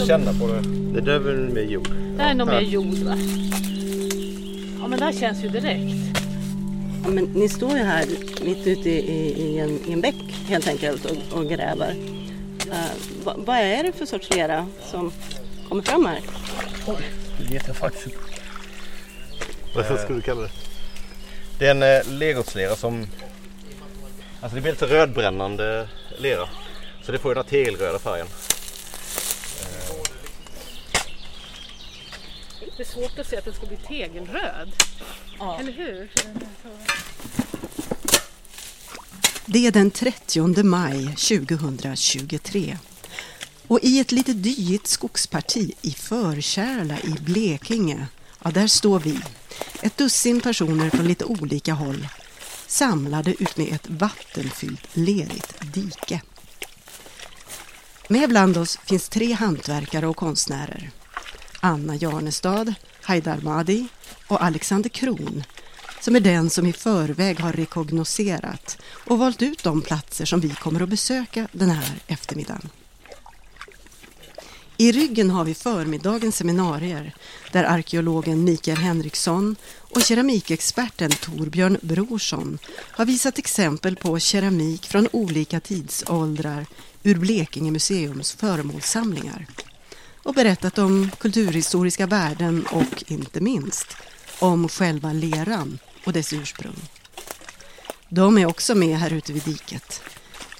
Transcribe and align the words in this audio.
som... 0.00 0.08
känna 0.08 0.32
på 0.32 0.46
det. 0.46 0.60
Det 0.94 1.00
där 1.00 1.12
är 1.12 1.18
väl 1.18 1.36
med 1.36 1.70
jord. 1.70 1.88
Det 2.16 2.22
här 2.22 2.30
är 2.30 2.34
nog 2.34 2.48
mer 2.48 2.60
jord 2.60 2.98
va? 2.98 3.16
Ja 4.80 4.88
men 4.88 4.98
det 4.98 5.04
här 5.04 5.12
känns 5.12 5.44
ju 5.44 5.48
direkt. 5.48 6.18
Ja, 7.04 7.10
men 7.10 7.24
ni 7.24 7.48
står 7.48 7.70
ju 7.70 7.84
här 7.84 8.04
mitt 8.44 8.66
ute 8.66 8.90
i, 8.90 9.32
i, 9.42 9.58
en, 9.58 9.80
i 9.88 9.92
en 9.92 10.00
bäck 10.00 10.14
helt 10.48 10.68
enkelt 10.68 11.04
och, 11.04 11.38
och 11.38 11.48
gräver. 11.48 11.96
Eh, 12.70 12.90
vad, 13.24 13.36
vad 13.38 13.56
är 13.56 13.82
det 13.82 13.92
för 13.92 14.06
sorts 14.06 14.30
lera 14.30 14.66
som 14.90 15.12
kommer 15.68 15.82
fram 15.82 16.06
här? 16.06 16.20
Det 17.38 17.54
vet 17.54 17.66
jag 17.66 17.76
faktiskt 17.76 18.06
inte. 18.06 18.18
Vad 19.74 20.00
skulle 20.00 20.18
du 20.18 20.22
kalla 20.22 20.40
det? 20.40 20.50
Det 21.58 21.66
är 21.66 21.70
en 21.70 21.82
eh, 21.82 22.18
lergotslera 22.18 22.76
som... 22.76 23.06
Alltså 24.40 24.54
det 24.54 24.60
blir 24.62 24.72
lite 24.72 24.86
rödbrännande 24.86 25.88
lera. 26.18 26.48
Så 27.02 27.12
det 27.12 27.18
får 27.18 27.30
ju 27.30 27.34
den 27.34 27.44
här 27.44 27.50
tegelröda 27.50 27.98
färgen. 27.98 28.26
Det 32.60 32.82
är 32.82 32.84
svårt 32.84 33.18
att 33.18 33.28
se 33.28 33.36
att 33.36 33.44
den 33.44 33.54
ska 33.54 33.66
bli 33.66 33.76
tegelröd. 33.76 34.72
Eller 35.60 35.72
hur? 35.72 36.10
Det 39.46 39.66
är 39.66 39.70
den 39.70 39.90
30 39.90 40.62
maj 40.62 41.06
2023 41.06 42.78
och 43.70 43.80
i 43.82 44.00
ett 44.00 44.12
lite 44.12 44.32
dyigt 44.32 44.86
skogsparti 44.86 45.72
i 45.82 45.90
Förkärla 45.90 46.98
i 47.00 47.10
Blekinge, 47.20 48.06
ja 48.44 48.50
där 48.50 48.66
står 48.66 49.00
vi, 49.00 49.20
ett 49.82 49.96
dussin 49.96 50.40
personer 50.40 50.90
från 50.90 51.08
lite 51.08 51.24
olika 51.24 51.72
håll, 51.72 52.08
samlade 52.66 53.30
utmed 53.30 53.72
ett 53.72 53.88
vattenfyllt 53.88 54.96
lerigt 54.96 55.54
dike. 55.74 56.22
Med 58.08 58.28
bland 58.28 58.56
oss 58.56 58.78
finns 58.84 59.08
tre 59.08 59.32
hantverkare 59.32 60.06
och 60.06 60.16
konstnärer. 60.16 60.90
Anna 61.60 61.96
Jarnestad, 61.96 62.74
Haidar 63.02 63.40
Madi 63.40 63.88
och 64.28 64.42
Alexander 64.44 64.90
Kron 64.90 65.44
som 66.00 66.16
är 66.16 66.20
den 66.20 66.50
som 66.50 66.66
i 66.66 66.72
förväg 66.72 67.40
har 67.40 67.52
rekognoserat 67.52 68.78
och 69.06 69.18
valt 69.18 69.42
ut 69.42 69.62
de 69.62 69.82
platser 69.82 70.24
som 70.24 70.40
vi 70.40 70.48
kommer 70.48 70.80
att 70.80 70.88
besöka 70.88 71.48
den 71.52 71.70
här 71.70 71.94
eftermiddagen. 72.06 72.68
I 74.76 74.92
ryggen 74.92 75.30
har 75.30 75.44
vi 75.44 75.54
förmiddagens 75.54 76.36
seminarier 76.36 77.14
där 77.52 77.64
arkeologen 77.64 78.44
Mikael 78.44 78.78
Henriksson 78.78 79.56
och 79.78 80.02
keramikexperten 80.02 81.10
Torbjörn 81.10 81.78
Brorsson 81.82 82.58
har 82.90 83.04
visat 83.04 83.38
exempel 83.38 83.96
på 83.96 84.18
keramik 84.18 84.86
från 84.86 85.08
olika 85.12 85.60
tidsåldrar 85.60 86.66
ur 87.02 87.14
Blekinge 87.14 87.70
museums 87.70 88.32
föremålssamlingar 88.32 89.46
och 90.22 90.34
berättat 90.34 90.78
om 90.78 91.10
kulturhistoriska 91.18 92.06
värden 92.06 92.66
och 92.66 93.04
inte 93.06 93.40
minst 93.40 93.96
om 94.38 94.68
själva 94.68 95.12
leran 95.12 95.78
och 96.04 96.12
dess 96.12 96.32
ursprung. 96.32 96.76
De 98.08 98.38
är 98.38 98.46
också 98.46 98.74
med 98.74 98.98
här 98.98 99.12
ute 99.12 99.32
vid 99.32 99.42
diket, 99.42 100.02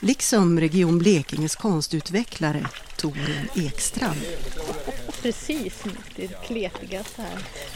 liksom 0.00 0.60
Region 0.60 0.98
Blekinges 0.98 1.56
konstutvecklare 1.56 2.66
Torun 2.96 3.48
Ekstrand. 3.54 4.20
Precis, 5.22 5.82
det 6.16 6.24
är 6.24 6.28
kletiga 6.28 7.02
så 7.16 7.22
här. 7.22 7.30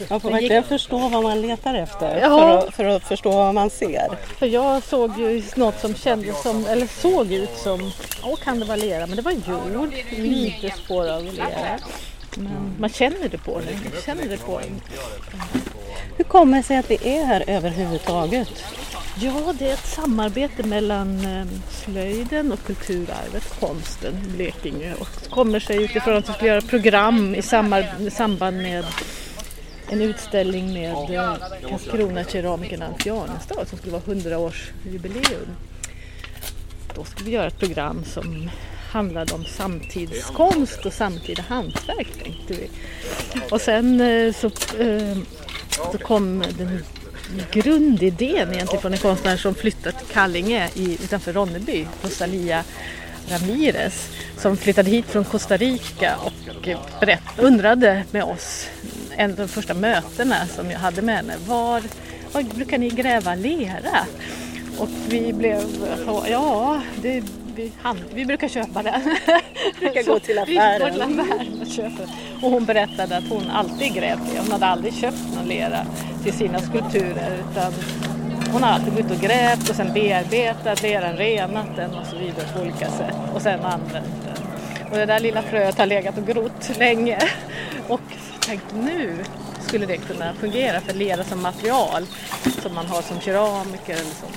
Man 0.09 0.19
får 0.19 0.29
Men 0.31 0.41
gick- 0.41 0.51
verkligen 0.51 0.63
förstå 0.79 0.97
vad 1.09 1.23
man 1.23 1.41
letar 1.41 1.73
efter 1.73 2.17
Ja. 2.21 2.29
för, 2.29 2.67
att, 2.67 2.75
för 2.75 2.85
att 2.85 3.03
förstå 3.03 3.29
vad 3.31 3.53
man 3.53 3.69
ser. 3.69 4.07
För 4.39 4.45
jag 4.45 4.83
såg 4.83 5.19
ju 5.19 5.43
något 5.55 5.79
som 5.79 5.95
kändes 5.95 6.41
som, 6.41 6.65
eller 6.65 6.87
såg 6.87 7.31
ut 7.31 7.57
som, 7.57 7.91
åh 8.23 8.35
kan 8.35 8.59
det 8.59 8.65
vara 8.65 8.77
lera? 8.77 9.07
Men 9.07 9.15
det 9.15 9.21
var 9.21 9.31
jord, 9.31 9.93
lite 10.09 10.71
spår 10.85 11.09
av 11.09 11.23
lera. 11.23 11.79
Men 12.37 12.75
man 12.79 12.89
känner 12.89 13.29
det 13.29 13.37
på 13.37 13.59
den, 13.59 13.79
man 13.93 14.01
känner 14.05 14.29
det 14.29 14.37
på 14.37 14.59
den. 14.59 14.81
Hur 16.17 16.23
kommer 16.23 16.57
det 16.57 16.63
sig 16.63 16.77
att 16.77 16.91
vi 16.91 16.95
är 17.17 17.25
här 17.25 17.43
överhuvudtaget? 17.47 18.49
Ja, 19.19 19.53
det 19.59 19.69
är 19.69 19.73
ett 19.73 19.87
samarbete 19.87 20.63
mellan 20.63 21.25
eh, 21.25 21.47
slöjden 21.69 22.51
och 22.51 22.63
kulturarvet, 22.65 23.59
konsten 23.59 24.13
i 24.25 24.35
Blekinge. 24.35 24.93
Och 24.99 25.07
det 25.23 25.29
kommer 25.29 25.59
sig 25.59 25.83
utifrån 25.83 26.17
att 26.17 26.29
vi 26.29 26.33
skulle 26.33 26.49
göra 26.49 26.61
program 26.61 27.35
i 27.35 27.41
samband 28.11 28.57
med 28.57 28.85
en 29.89 30.01
utställning 30.01 30.73
med 30.73 30.91
eh, 30.91 31.35
Karlskrona-keramikern 31.69 32.81
Alf 32.81 33.05
Janestad 33.05 33.67
som 33.67 33.77
skulle 33.77 33.91
vara 33.91 34.03
100-årsjubileum. 34.03 35.47
Då 36.95 37.03
skulle 37.03 37.29
vi 37.29 37.35
göra 37.35 37.47
ett 37.47 37.59
program 37.59 38.03
som 38.05 38.49
handlade 38.91 39.33
om 39.33 39.45
samtidskonst 39.45 40.85
och 40.85 40.93
samtida 40.93 41.43
hantverk 41.47 42.23
tänkte 42.23 42.53
vi. 42.53 42.69
Och 43.51 43.61
sen 43.61 44.01
eh, 44.01 44.33
så, 44.33 44.49
så 45.91 45.97
kom 45.97 46.43
den 46.57 46.83
grundidén 47.51 48.53
egentligen 48.53 48.81
från 48.81 48.93
en 48.93 48.99
konstnär 48.99 49.37
som 49.37 49.55
flyttat 49.55 49.97
till 49.99 50.07
Kallinge 50.07 50.69
i, 50.75 50.93
utanför 50.93 51.33
Ronneby, 51.33 51.87
Rosalia 52.03 52.63
Ramirez, 53.29 54.09
som 54.37 54.57
flyttade 54.57 54.89
hit 54.89 55.05
från 55.05 55.23
Costa 55.23 55.57
Rica 55.57 56.15
och 56.17 56.69
berätt, 56.99 57.21
undrade 57.37 58.03
med 58.11 58.23
oss, 58.23 58.67
en 59.15 59.31
av 59.31 59.37
de 59.37 59.47
första 59.47 59.73
mötena 59.73 60.47
som 60.47 60.71
jag 60.71 60.79
hade 60.79 61.01
med 61.01 61.15
henne, 61.15 61.33
var, 61.47 61.83
var 62.31 62.43
brukar 62.43 62.77
ni 62.77 62.89
gräva 62.89 63.35
lera? 63.35 64.05
Och 64.77 64.89
vi 65.07 65.33
blev 65.33 65.61
ja, 66.29 66.81
det, 67.01 67.23
vi, 67.55 67.71
han, 67.81 67.99
vi 68.13 68.25
brukar 68.25 68.47
köpa 68.47 68.83
den. 68.83 69.01
brukar 69.79 70.03
gå 70.03 70.19
till 70.19 70.43
Vi 70.47 70.55
går 70.55 70.61
affären. 70.61 70.91
till 70.93 71.01
affären 71.01 71.61
och 71.61 71.67
köper. 71.67 72.07
Och 72.41 72.51
hon 72.51 72.65
berättade 72.65 73.17
att 73.17 73.29
hon 73.29 73.49
alltid 73.49 73.93
grävt 73.93 74.19
det. 74.31 74.39
Hon 74.39 74.51
hade 74.51 74.65
aldrig 74.65 74.93
köpt 74.93 75.35
någon 75.35 75.45
lera 75.47 75.85
till 76.23 76.33
sina 76.33 76.59
skulpturer 76.59 77.39
utan 77.51 77.73
hon 78.51 78.63
har 78.63 78.69
alltid 78.71 78.95
gått 78.95 79.11
och 79.11 79.21
grävt 79.21 79.69
och 79.69 79.75
sen 79.75 79.93
bearbetat 79.93 80.81
leran, 80.81 81.17
renat 81.17 81.75
den 81.75 81.93
och 81.93 82.05
så 82.05 82.15
vidare 82.15 82.47
på 82.55 82.61
olika 82.61 82.89
sätt 82.91 83.15
och 83.33 83.41
sen 83.41 83.59
använt 83.65 84.23
den. 84.25 84.45
Och 84.91 84.97
det 84.97 85.05
där 85.05 85.19
lilla 85.19 85.41
fröet 85.41 85.77
har 85.77 85.85
legat 85.85 86.17
och 86.17 86.27
grott 86.27 86.77
länge 86.79 87.19
och 87.87 88.01
tänkt 88.45 88.65
nu 88.73 89.23
skulle 89.67 89.85
det 89.85 89.97
kunna 89.97 90.33
fungera 90.33 90.81
för 90.81 90.93
lera 90.93 91.23
som 91.23 91.41
material 91.41 92.05
som 92.61 92.75
man 92.75 92.85
har 92.85 93.01
som 93.01 93.19
keramiker 93.19 93.93
eller 93.93 94.03
som 94.03 94.29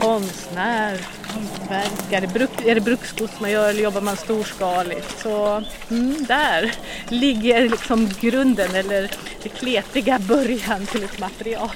konstnär, 0.00 1.06
hantverkare, 1.22 2.26
bruk, 2.26 2.50
är 2.64 2.74
det 2.74 2.80
bruksgods 2.80 3.40
man 3.40 3.50
gör 3.50 3.68
eller 3.68 3.82
jobbar 3.82 4.00
man 4.00 4.16
storskaligt? 4.16 5.20
Så 5.22 5.62
mm, 5.90 6.24
där 6.28 6.74
ligger 7.08 7.68
liksom 7.68 8.10
grunden 8.20 8.74
eller 8.74 9.10
det 9.42 9.48
kletiga 9.48 10.18
början 10.18 10.86
till 10.86 11.04
ett 11.04 11.20
material. 11.20 11.70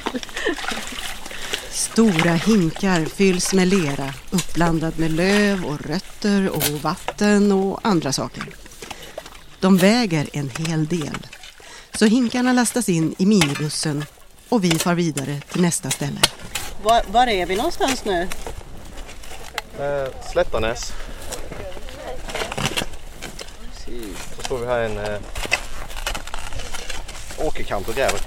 Stora 1.70 2.32
hinkar 2.32 3.04
fylls 3.04 3.52
med 3.52 3.68
lera 3.68 4.14
uppblandad 4.30 4.98
med 4.98 5.10
löv 5.12 5.64
och 5.64 5.80
rötter 5.80 6.48
och 6.48 6.82
vatten 6.82 7.52
och 7.52 7.80
andra 7.82 8.12
saker. 8.12 8.44
De 9.60 9.76
väger 9.76 10.28
en 10.32 10.50
hel 10.58 10.86
del. 10.86 11.26
Så 11.94 12.04
hinkarna 12.04 12.52
lastas 12.52 12.88
in 12.88 13.14
i 13.18 13.26
minibussen 13.26 14.04
och 14.48 14.64
vi 14.64 14.70
far 14.70 14.94
vidare 14.94 15.40
till 15.40 15.62
nästa 15.62 15.90
ställe. 15.90 16.20
Var, 16.82 17.02
var 17.08 17.26
är 17.26 17.46
vi 17.46 17.56
någonstans 17.56 18.04
nu? 18.04 18.28
Eh, 19.80 20.08
Slättanäs. 20.32 20.92
Så 24.36 24.42
står 24.42 24.58
vi 24.58 24.66
här 24.66 24.82
i 24.82 24.84
en 24.84 24.98
eh, 24.98 25.20
åkerkant 27.38 27.88
och 27.88 27.94
gräver. 27.94 28.20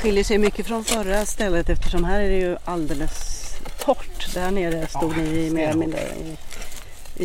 Skiljer 0.00 0.24
sig 0.24 0.38
mycket 0.38 0.66
från 0.66 0.84
förra 0.84 1.26
stället 1.26 1.68
eftersom 1.68 2.04
här 2.04 2.20
är 2.20 2.28
det 2.28 2.36
ju 2.36 2.56
alldeles 2.64 3.38
torrt. 3.78 4.34
Där 4.34 4.50
nere 4.50 4.86
stod 4.86 5.16
ni 5.16 5.46
i, 5.46 5.50
mer 5.50 5.68
eller 5.68 5.78
mindre 5.78 6.00
i, 6.00 6.36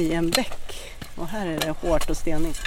i 0.01 0.13
en 0.13 0.29
bäck 0.29 0.93
och 1.15 1.27
här 1.27 1.47
är 1.47 1.59
det 1.59 1.69
hårt 1.69 2.09
och 2.09 2.17
stenigt. 2.17 2.61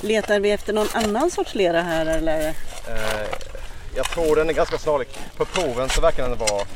Letar 0.00 0.40
vi 0.40 0.50
efter 0.50 0.72
någon 0.72 0.88
annan 0.92 1.30
sorts 1.30 1.54
lera 1.54 1.82
här 1.82 2.06
eller? 2.06 2.48
Eh, 2.48 3.46
jag 3.96 4.10
tror 4.10 4.36
den 4.36 4.48
är 4.48 4.52
ganska 4.52 4.78
snarlik. 4.78 5.08
På 5.36 5.44
proven 5.44 5.88
så 5.88 6.00
verkar 6.00 6.28
den 6.28 6.38
vara... 6.38 6.60
Eh, 6.60 6.66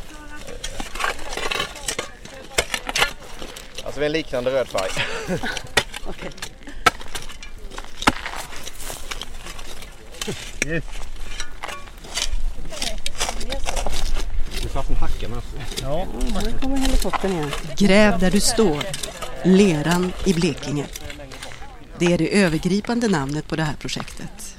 alltså 3.84 4.00
det 4.00 4.05
är 4.05 4.06
en 4.06 4.12
liknande 4.12 4.50
röd 4.50 4.69
färg. 4.69 4.90
Okej. 6.06 6.31
Du 14.62 14.69
satt 14.69 14.90
en 14.90 14.96
hacka 14.96 15.28
med 15.28 15.43
Ja, 15.82 16.06
Nu 16.44 16.58
kommer 16.61 16.76
helikoptern 16.76 17.32
igen. 17.32 17.50
Gräv 17.76 18.19
där 18.19 18.31
du 18.31 18.40
står. 18.40 18.82
Leran 19.44 20.12
i 20.25 20.34
Blekinge. 20.34 20.87
Det 21.99 22.12
är 22.12 22.19
det 22.19 22.43
övergripande 22.43 23.08
namnet 23.08 23.49
på 23.49 23.56
det 23.56 23.62
här 23.62 23.75
projektet. 23.75 24.50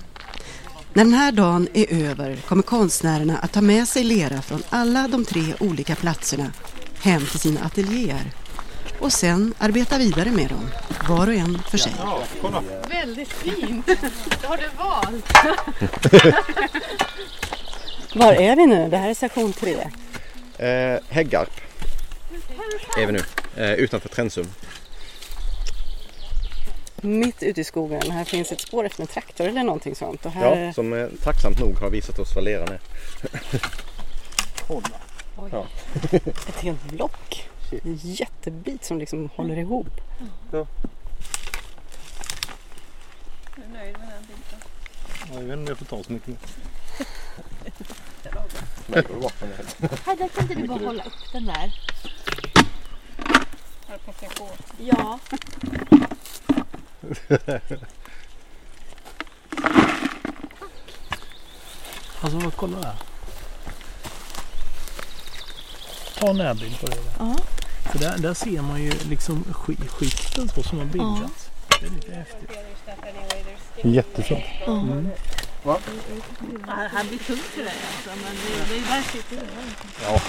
När 0.94 1.04
den 1.04 1.14
här 1.14 1.32
dagen 1.32 1.68
är 1.74 2.10
över 2.10 2.36
kommer 2.36 2.64
konstnärerna 2.64 3.38
att 3.38 3.52
ta 3.54 3.62
med 3.62 3.88
sig 3.88 4.04
lera 4.04 4.42
från 4.42 4.64
alla 4.70 5.08
de 5.08 5.26
tre 5.26 5.54
olika 5.60 5.96
platserna 5.96 6.52
hem 7.02 7.26
till 7.26 7.40
sina 7.40 7.62
ateljéer 7.66 8.32
och 9.00 9.14
sen 9.14 9.54
arbeta 9.60 9.98
vidare 9.98 10.32
med 10.32 10.50
dem, 10.50 10.70
var 11.10 11.28
och 11.28 11.34
en 11.34 11.60
för 11.70 11.78
sig. 11.78 11.94
Väldigt 12.90 13.34
fint! 13.34 13.86
Det 14.42 14.48
har 14.48 14.58
du 14.58 14.70
valt. 14.78 15.34
Var 18.16 18.34
är 18.34 18.56
vi 18.56 18.66
nu? 18.66 18.90
Det 18.90 18.98
här 18.98 19.10
är 19.10 19.14
sektion 19.14 19.54
tre. 19.54 19.76
Eh, 20.58 21.00
Häggarp 21.10 21.62
är 22.98 23.06
vi 23.06 23.12
nu, 23.12 23.22
eh, 23.56 23.74
utanför 23.74 24.10
Trensum. 24.10 24.48
Mitt 27.02 27.44
ute 27.44 27.62
i 27.62 27.64
skogen. 27.64 28.12
Här 28.12 28.24
finns 28.24 28.52
ett 28.52 28.62
spår 28.62 28.86
efter 28.86 29.02
en 29.02 29.08
traktor 29.08 29.48
eller 29.48 29.64
någonting 29.64 29.96
sånt. 29.96 30.26
Och 30.26 30.32
här... 30.32 30.66
Ja, 30.66 30.74
som 30.74 30.94
eh, 30.94 31.08
tacksamt 31.24 31.60
nog 31.60 31.78
har 31.78 31.90
visat 31.90 32.20
oss 32.20 32.36
vad 32.36 32.44
leran 32.44 32.68
är. 32.68 32.80
Ett 36.48 36.62
helt 36.62 36.84
block. 36.84 37.50
En 37.84 38.00
jättebit 38.02 38.84
som 38.84 39.00
liksom 39.00 39.30
håller 39.36 39.58
ihop. 39.58 40.02
Ja, 40.52 40.68
jag 45.34 45.42
vet 45.42 45.44
inte 45.44 45.54
om 45.54 45.68
jag 45.68 45.78
får 45.78 45.86
ta 45.86 46.04
så 46.04 46.12
mycket 46.12 46.28
mer. 46.28 46.38
Här, 50.06 50.16
där 50.16 50.28
kan 50.28 50.44
inte 50.44 50.56
du 50.56 50.68
bara 50.68 50.86
hålla 50.86 51.04
upp 51.04 51.32
den 51.34 51.46
där. 51.46 51.74
Ja. 54.78 55.20
Alltså 62.22 62.52
kolla 62.56 62.78
här. 62.78 62.96
Ta 66.20 66.30
en 66.30 66.38
närbild 66.38 66.80
på 66.80 66.86
det. 66.88 66.96
Där. 66.96 67.04
Ja. 67.20 67.36
För 67.92 68.00
där, 68.00 68.18
där 68.18 68.34
ser 68.34 68.62
man 68.62 68.82
ju 68.84 68.92
liksom 69.10 69.44
sk- 69.44 69.88
skikten 69.88 70.50
så 70.50 70.64
som 70.64 70.78
har 70.78 70.86
bildats. 70.86 71.50
Det 71.80 71.86
är 71.86 71.90
lite 71.90 72.14
häftigt. 72.16 72.50
Jättefint. 73.84 74.44
Ja, 75.66 75.80
här 76.68 77.04
blir 77.10 77.20
tungt 77.20 77.40
för 77.42 77.64
dig 77.64 77.74
alltså, 77.96 78.10
men 78.10 78.36
det, 78.36 78.70
det 78.70 78.76
är 78.78 78.82
där 78.96 79.02
sitter 79.12 79.36
det. 79.36 79.48
Ja. 80.04 80.22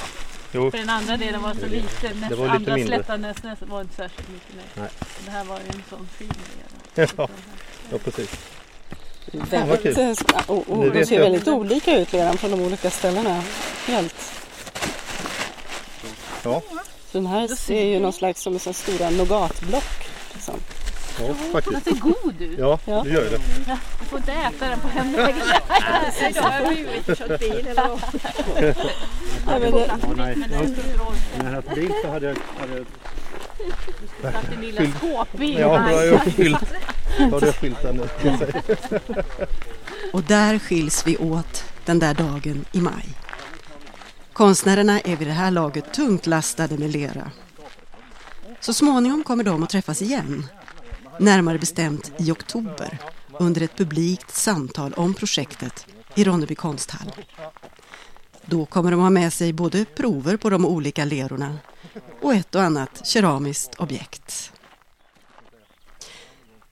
Jo. 0.53 0.71
För 0.71 0.79
den 0.79 0.91
andra 0.91 1.17
delen 1.17 1.43
var 1.43 1.55
så 1.55 1.67
liten. 1.67 2.27
det 2.29 2.35
var 2.35 2.45
lite 2.45 2.57
andra 2.57 2.75
mindre. 2.77 2.97
Slättanäs 2.97 3.43
näs 3.43 3.59
var 3.61 3.81
inte 3.81 3.95
särskilt 3.97 4.29
mycket 4.29 4.55
mer. 4.57 4.65
Nej. 4.75 4.89
Det 5.25 5.31
här 5.31 5.45
var 5.45 5.57
ju 5.57 5.67
en 5.67 5.83
sån 5.91 6.09
fin 6.19 6.29
del. 6.95 7.09
Ja, 7.17 7.29
ja 7.91 7.99
precis. 7.99 8.31
Väldigt, 9.33 9.99
eh, 9.99 10.11
och, 10.47 10.71
och 10.71 10.85
Det 10.85 10.91
de 11.01 11.07
ser 11.07 11.15
jag. 11.15 11.23
väldigt 11.23 11.49
olika 11.49 11.99
ut 11.99 12.15
redan 12.15 12.39
från 12.39 12.51
de 12.51 12.61
olika 12.61 12.91
ställena. 12.91 13.43
Helt. 13.87 14.15
Ja, 16.43 16.63
Så 17.13 17.19
den 17.19 17.27
här 17.27 17.49
ser 17.49 17.85
ju 17.85 17.99
någon 18.01 18.13
slags 18.13 18.41
som 18.43 18.59
så 18.59 18.73
stora 18.73 19.11
nougatblock. 19.11 20.07
Ja 21.19 21.25
Den 21.26 21.37
faktiskt. 21.53 21.85
ser 21.85 21.94
god 21.94 22.41
ut. 22.43 22.59
Ja, 22.59 22.79
Ja. 22.85 23.03
det 23.05 23.11
gör 23.11 23.23
ju 23.25 23.31
det. 23.31 23.41
Du 24.00 24.05
får 24.06 24.19
inte 24.19 24.32
äta 24.32 24.69
den 24.69 24.81
på 24.81 24.88
hemvägen. 24.88 25.37
Ja, 29.47 29.59
men 29.59 29.73
det, 29.73 29.99
nej. 30.17 30.37
Men 30.37 30.50
den 30.50 30.69
spelar 30.75 30.99
roll. 31.05 31.14
När 31.38 31.44
jag 31.44 31.53
hade 31.55 31.75
bil 31.75 31.93
så 32.03 32.09
hade 32.11 32.26
jag... 32.26 32.37
Hade 32.61 32.76
jag 32.76 32.87
Satt 34.32 34.50
din 34.50 34.61
lilla 34.61 34.82
skåpbil. 34.99 35.59
Ja, 35.59 35.69
då 35.69 35.97
har 35.97 36.03
jag 36.03 36.23
fyllt, 36.23 36.64
då 37.19 37.25
har 37.38 37.47
jag 37.47 37.55
fyllt 37.55 37.82
den. 37.82 38.00
Och 40.12 40.23
där 40.23 40.58
skiljs 40.58 41.06
vi 41.06 41.17
åt 41.17 41.65
den 41.85 41.99
där 41.99 42.15
dagen 42.15 42.65
i 42.73 42.81
maj. 42.81 43.08
Konstnärerna 44.32 45.00
är 45.00 45.17
vid 45.17 45.29
det 45.29 45.35
här 45.35 45.50
laget 45.50 45.93
tungt 45.93 46.26
lastade 46.26 46.79
med 46.79 46.91
lera. 46.91 47.31
Så 48.61 48.73
småningom 48.75 49.25
kommer 49.25 49.44
de 49.44 49.62
att 49.62 49.70
träffas 49.70 50.03
igen. 50.03 50.47
Närmare 51.19 51.59
bestämt 51.59 52.12
i 52.19 52.31
oktober 52.31 52.99
under 53.38 53.61
ett 53.61 53.76
publikt 53.76 54.35
samtal 54.35 54.94
om 54.94 55.14
projektet 55.14 55.87
i 56.14 56.25
Ronneby 56.25 56.55
konsthall. 56.55 57.12
Då 58.47 58.67
kommer 58.67 58.91
de 58.91 59.00
ha 59.00 59.11
med 59.11 59.32
sig 59.32 59.53
både 59.53 59.85
prover 59.85 60.37
på 60.37 60.50
de 60.50 60.67
olika 60.67 61.05
lerorna 61.05 61.59
och 62.20 62.35
ett 62.35 62.55
och 62.55 62.62
annat 62.62 63.06
keramiskt 63.06 63.75
objekt. 63.75 64.53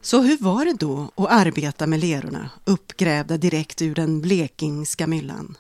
Så 0.03 0.23
hur 0.23 0.39
var 0.39 0.65
det 0.65 0.73
då 0.73 1.11
att 1.15 1.31
arbeta 1.31 1.87
med 1.87 2.01
lerorna 2.01 2.51
uppgrävda 2.65 3.37
direkt 3.37 3.83
ur 3.83 3.95
den 3.95 4.21
blekingska 4.21 5.07
myllan? 5.07 5.57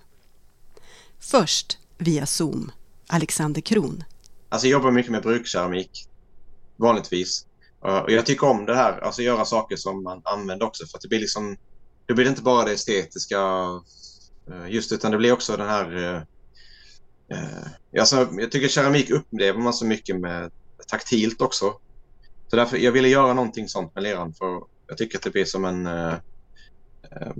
Först 1.18 1.78
via 1.98 2.26
Zoom, 2.26 2.72
Alexander 3.06 3.60
Kron. 3.60 4.04
Alltså 4.48 4.66
jag 4.66 4.72
jobbar 4.72 4.90
mycket 4.90 5.12
med 5.12 5.22
brukkeramik 5.22 6.08
vanligtvis. 6.76 7.46
Och 7.80 8.12
jag 8.12 8.26
tycker 8.26 8.46
om 8.46 8.66
det 8.66 8.74
här, 8.74 9.00
alltså 9.00 9.22
göra 9.22 9.44
saker 9.44 9.76
som 9.76 10.02
man 10.02 10.22
använder 10.24 10.66
också 10.66 10.86
för 10.86 10.98
att 10.98 11.02
det 11.02 11.08
blir 11.08 11.20
liksom, 11.20 11.56
det 12.06 12.14
blir 12.14 12.28
inte 12.28 12.42
bara 12.42 12.64
det 12.64 12.72
estetiska 12.72 13.40
eh, 14.50 14.68
just 14.68 14.92
utan 14.92 15.10
det 15.10 15.18
blir 15.18 15.32
också 15.32 15.56
den 15.56 15.68
här, 15.68 15.96
eh, 15.96 16.22
eh, 17.38 18.00
alltså, 18.00 18.28
jag 18.32 18.52
tycker 18.52 18.68
keramik 18.68 19.10
upplever 19.10 19.58
man 19.58 19.72
så 19.72 19.86
mycket 19.86 20.20
med 20.20 20.50
taktilt 20.88 21.42
också. 21.42 21.74
Så 22.48 22.56
därför, 22.56 22.76
jag 22.76 22.92
ville 22.92 23.08
göra 23.08 23.34
någonting 23.34 23.68
sånt 23.68 23.94
med 23.94 24.02
leran 24.02 24.34
för 24.34 24.62
jag 24.86 24.98
tycker 24.98 25.18
att 25.18 25.24
det 25.24 25.30
blir 25.30 25.44
som 25.44 25.64
en 25.64 25.86
eh, 25.86 26.14
eh 27.10 27.32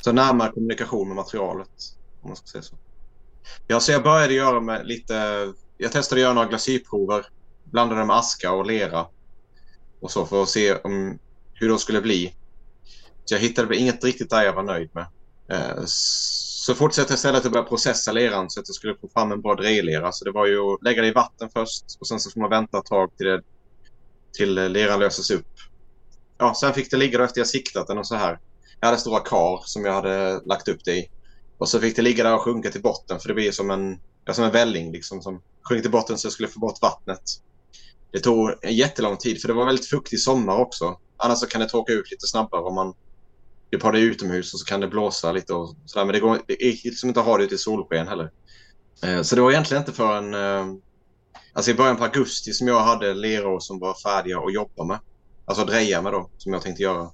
så 0.00 0.12
närmare 0.12 0.52
kommunikation 0.52 1.08
med 1.08 1.16
materialet 1.16 1.68
om 2.22 2.28
man 2.28 2.36
ska 2.36 2.46
säga 2.46 2.62
så. 2.62 2.76
Ja, 3.66 3.80
så 3.80 3.92
jag 3.92 4.02
började 4.02 4.34
göra 4.34 4.60
med 4.60 4.86
lite 4.86 5.14
jag 5.76 5.92
testade 5.92 6.20
att 6.20 6.22
göra 6.22 6.34
några 6.34 6.48
glasyrprover. 6.48 7.26
Blandade 7.64 8.04
med 8.04 8.16
aska 8.16 8.52
och 8.52 8.66
lera. 8.66 9.06
Och 10.00 10.10
så 10.10 10.26
för 10.26 10.42
att 10.42 10.48
se 10.48 10.74
om, 10.74 11.18
hur 11.54 11.68
det 11.68 11.78
skulle 11.78 12.00
bli. 12.00 12.34
Så 13.24 13.34
jag 13.34 13.40
hittade 13.40 13.76
inget 13.76 14.04
riktigt 14.04 14.30
där 14.30 14.42
jag 14.42 14.52
var 14.52 14.62
nöjd 14.62 14.90
med. 14.92 15.06
Eh, 15.48 15.82
så 15.86 16.74
fortsatte 16.74 17.12
jag 17.12 17.16
istället 17.16 17.46
att 17.46 17.52
börja 17.52 17.64
processa 17.64 18.12
leran 18.12 18.50
så 18.50 18.60
att 18.60 18.68
jag 18.68 18.74
skulle 18.74 18.94
få 18.94 19.08
fram 19.08 19.32
en 19.32 19.40
bra 19.40 19.54
drejlera. 19.54 20.12
Så 20.12 20.24
det 20.24 20.32
var 20.32 20.46
ju 20.46 20.60
att 20.60 20.82
lägga 20.82 21.02
det 21.02 21.08
i 21.08 21.12
vatten 21.12 21.48
först 21.52 21.84
och 22.00 22.08
sen 22.08 22.20
så 22.20 22.30
får 22.30 22.40
man 22.40 22.50
vänta 22.50 22.78
ett 22.78 22.84
tag 22.84 23.16
till, 23.16 23.26
det, 23.26 23.42
till 24.32 24.54
leran 24.54 25.00
löses 25.00 25.30
upp. 25.30 25.46
Ja, 26.38 26.54
sen 26.54 26.74
fick 26.74 26.90
det 26.90 26.96
ligga 26.96 27.18
då 27.18 27.24
efter 27.24 27.40
jag 27.40 27.48
siktat 27.48 27.86
den 27.86 27.98
och 27.98 28.06
så 28.06 28.14
här. 28.14 28.38
Jag 28.80 28.88
hade 28.88 29.00
stora 29.00 29.20
kar 29.20 29.62
som 29.64 29.84
jag 29.84 29.92
hade 29.92 30.40
lagt 30.44 30.68
upp 30.68 30.84
det 30.84 30.96
i. 30.96 31.10
Och 31.58 31.68
så 31.68 31.80
fick 31.80 31.96
det 31.96 32.02
ligga 32.02 32.24
där 32.24 32.34
och 32.34 32.42
sjunka 32.42 32.70
till 32.70 32.82
botten 32.82 33.20
för 33.20 33.28
det 33.28 33.34
blir 33.34 33.52
som 33.52 33.70
en, 33.70 34.00
ja, 34.24 34.34
som 34.34 34.44
en 34.44 34.52
välling 34.52 34.92
liksom 34.92 35.22
som 35.22 35.42
sjönk 35.62 35.82
till 35.82 35.90
botten 35.90 36.18
så 36.18 36.26
jag 36.26 36.32
skulle 36.32 36.48
få 36.48 36.60
bort 36.60 36.82
vattnet. 36.82 37.22
Det 38.16 38.20
tog 38.20 38.54
en 38.62 38.76
jättelång 38.76 39.16
tid 39.16 39.40
för 39.40 39.48
det 39.48 39.54
var 39.54 39.66
väldigt 39.66 39.86
fuktig 39.86 40.20
sommar 40.20 40.56
också. 40.56 40.98
Annars 41.16 41.38
så 41.38 41.46
kan 41.46 41.60
det 41.60 41.68
torka 41.68 41.92
ut 41.92 42.10
lite 42.10 42.26
snabbare 42.26 42.60
om 42.60 42.74
man 42.74 42.94
typ 43.72 43.82
har 43.82 43.92
det 43.92 43.98
utomhus 44.00 44.54
och 44.54 44.60
så 44.60 44.66
kan 44.66 44.80
det 44.80 44.88
blåsa 44.88 45.32
lite 45.32 45.54
och 45.54 45.76
sådär. 45.86 46.04
Men 46.06 46.12
det 46.12 46.20
går 46.20 46.40
det 46.46 46.62
är 46.62 46.72
liksom 46.84 47.08
inte 47.08 47.20
att 47.20 47.26
ha 47.26 47.38
det 47.38 47.44
ute 47.44 47.54
i 47.54 47.58
solsken 47.58 48.08
heller. 48.08 48.30
Eh, 49.04 49.22
Så 49.22 49.36
det 49.36 49.42
var 49.42 49.50
egentligen 49.50 49.82
inte 49.82 49.92
förrän 49.92 50.34
eh, 50.34 50.66
alltså 51.52 51.70
i 51.70 51.74
början 51.74 51.96
på 51.96 52.04
augusti 52.04 52.52
som 52.52 52.68
jag 52.68 52.80
hade 52.80 53.14
leror 53.14 53.60
som 53.60 53.78
var 53.78 53.94
färdiga 53.94 54.38
att 54.38 54.54
jobba 54.54 54.84
med. 54.84 54.98
Alltså 55.44 55.64
dreja 55.64 56.02
med 56.02 56.12
då, 56.12 56.30
som 56.36 56.52
jag 56.52 56.62
tänkte 56.62 56.82
göra. 56.82 57.10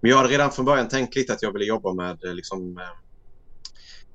Men 0.00 0.10
jag 0.10 0.16
hade 0.16 0.28
redan 0.28 0.52
från 0.52 0.64
början 0.64 0.88
tänkt 0.88 1.16
lite 1.16 1.32
att 1.32 1.42
jag 1.42 1.52
ville 1.52 1.64
jobba 1.64 1.92
med 1.94 2.24
eh, 2.24 2.34
liksom 2.34 2.78
eh, 2.78 2.84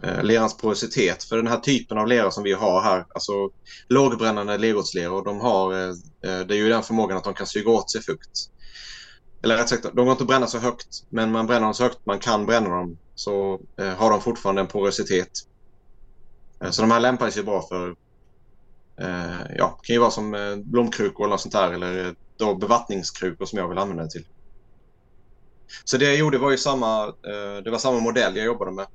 Eh, 0.06 0.24
lerans 0.24 0.58
porositet. 0.58 1.24
För 1.24 1.38
den 1.38 1.48
här 1.48 1.58
typen 1.58 1.98
av 1.98 2.08
lera 2.08 2.32
som 2.32 2.44
vi 2.44 2.54
har 2.54 2.82
här, 2.82 3.06
alltså 3.14 3.50
lågbrännande 3.90 4.58
lergårdsleror, 4.58 5.26
de 5.26 5.40
har, 5.40 5.74
eh, 5.74 5.90
eh, 5.90 6.48
det 6.48 6.56
är 6.56 6.58
ju 6.58 6.70
den 6.70 6.84
förmågan 6.84 7.18
att 7.18 7.24
de 7.24 7.34
kan 7.34 7.48
suga 7.48 7.72
åt 7.72 7.92
sig 7.92 8.02
fukt. 8.02 8.50
Eller 9.44 9.58
rätt 9.58 9.70
sagt, 9.70 9.84
de 9.84 10.06
går 10.06 10.12
inte 10.12 10.24
att 10.24 10.28
bränna 10.28 10.48
så 10.48 10.58
högt, 10.58 10.88
men 11.10 11.32
man 11.32 11.48
bränner 11.48 11.62
dem 11.62 11.74
så 11.74 11.84
högt 11.84 12.06
man 12.06 12.20
kan 12.20 12.46
bränna 12.46 12.70
dem 12.70 12.98
så 13.16 13.60
eh, 13.80 13.94
har 13.94 14.10
de 14.10 14.22
fortfarande 14.22 14.62
en 14.62 14.68
porositet. 14.68 15.32
Eh, 16.64 16.70
så 16.70 16.82
de 16.82 16.92
här 16.92 17.00
lämpar 17.00 17.30
sig 17.30 17.44
bra 17.44 17.62
för, 17.62 17.96
eh, 19.00 19.56
ja, 19.58 19.80
kan 19.84 19.94
ju 19.94 20.00
vara 20.00 20.12
som 20.12 20.34
eh, 20.34 20.56
blomkrukor 20.56 21.24
eller 21.24 21.34
något 21.34 21.42
sånt 21.42 21.54
där, 21.54 21.72
eller 21.72 22.06
eh, 22.06 22.12
då 22.38 22.56
bevattningskrukor 22.56 23.46
som 23.46 23.60
jag 23.60 23.70
vill 23.70 23.78
använda 23.78 24.04
det 24.04 24.10
till. 24.10 24.26
Så 25.84 25.98
det 25.98 26.06
jag 26.06 26.18
gjorde 26.18 26.38
var 26.38 26.52
ju 26.52 26.58
samma, 26.58 27.04
eh, 27.08 27.64
det 27.64 27.72
var 27.72 27.78
samma 27.78 28.00
modell 28.00 28.36
jag 28.38 28.46
jobbade 28.46 28.72
med 28.72 28.88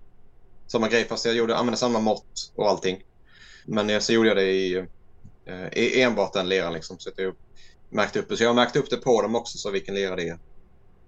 samma 0.71 0.89
grej 0.89 1.05
fast 1.05 1.25
jag 1.25 1.35
gjorde, 1.35 1.57
använde 1.57 1.79
samma 1.79 2.01
mått 2.01 2.53
och 2.55 2.69
allting. 2.69 3.03
Men 3.65 4.03
så 4.03 4.13
gjorde 4.13 4.29
jag 4.29 4.37
det 4.37 4.53
i, 4.53 4.87
eh, 5.47 5.69
i 5.73 6.03
enbart 6.03 6.33
den 6.33 6.49
leran 6.49 6.73
liksom. 6.73 6.99
Så 6.99 7.09
att 7.09 7.19
jag 7.19 7.35
märkte 7.89 8.19
upp 8.19 8.29
det. 8.29 8.37
Så 8.37 8.45
jag 8.45 8.57
märkte 8.57 8.79
upp 8.79 8.91
det 8.91 8.97
på 8.97 9.23
dem 9.23 9.37
också 9.37 9.59
så 9.59 9.71
vilken 9.71 9.95
lera 9.95 10.17
det 10.17 10.29
är. 10.29 10.39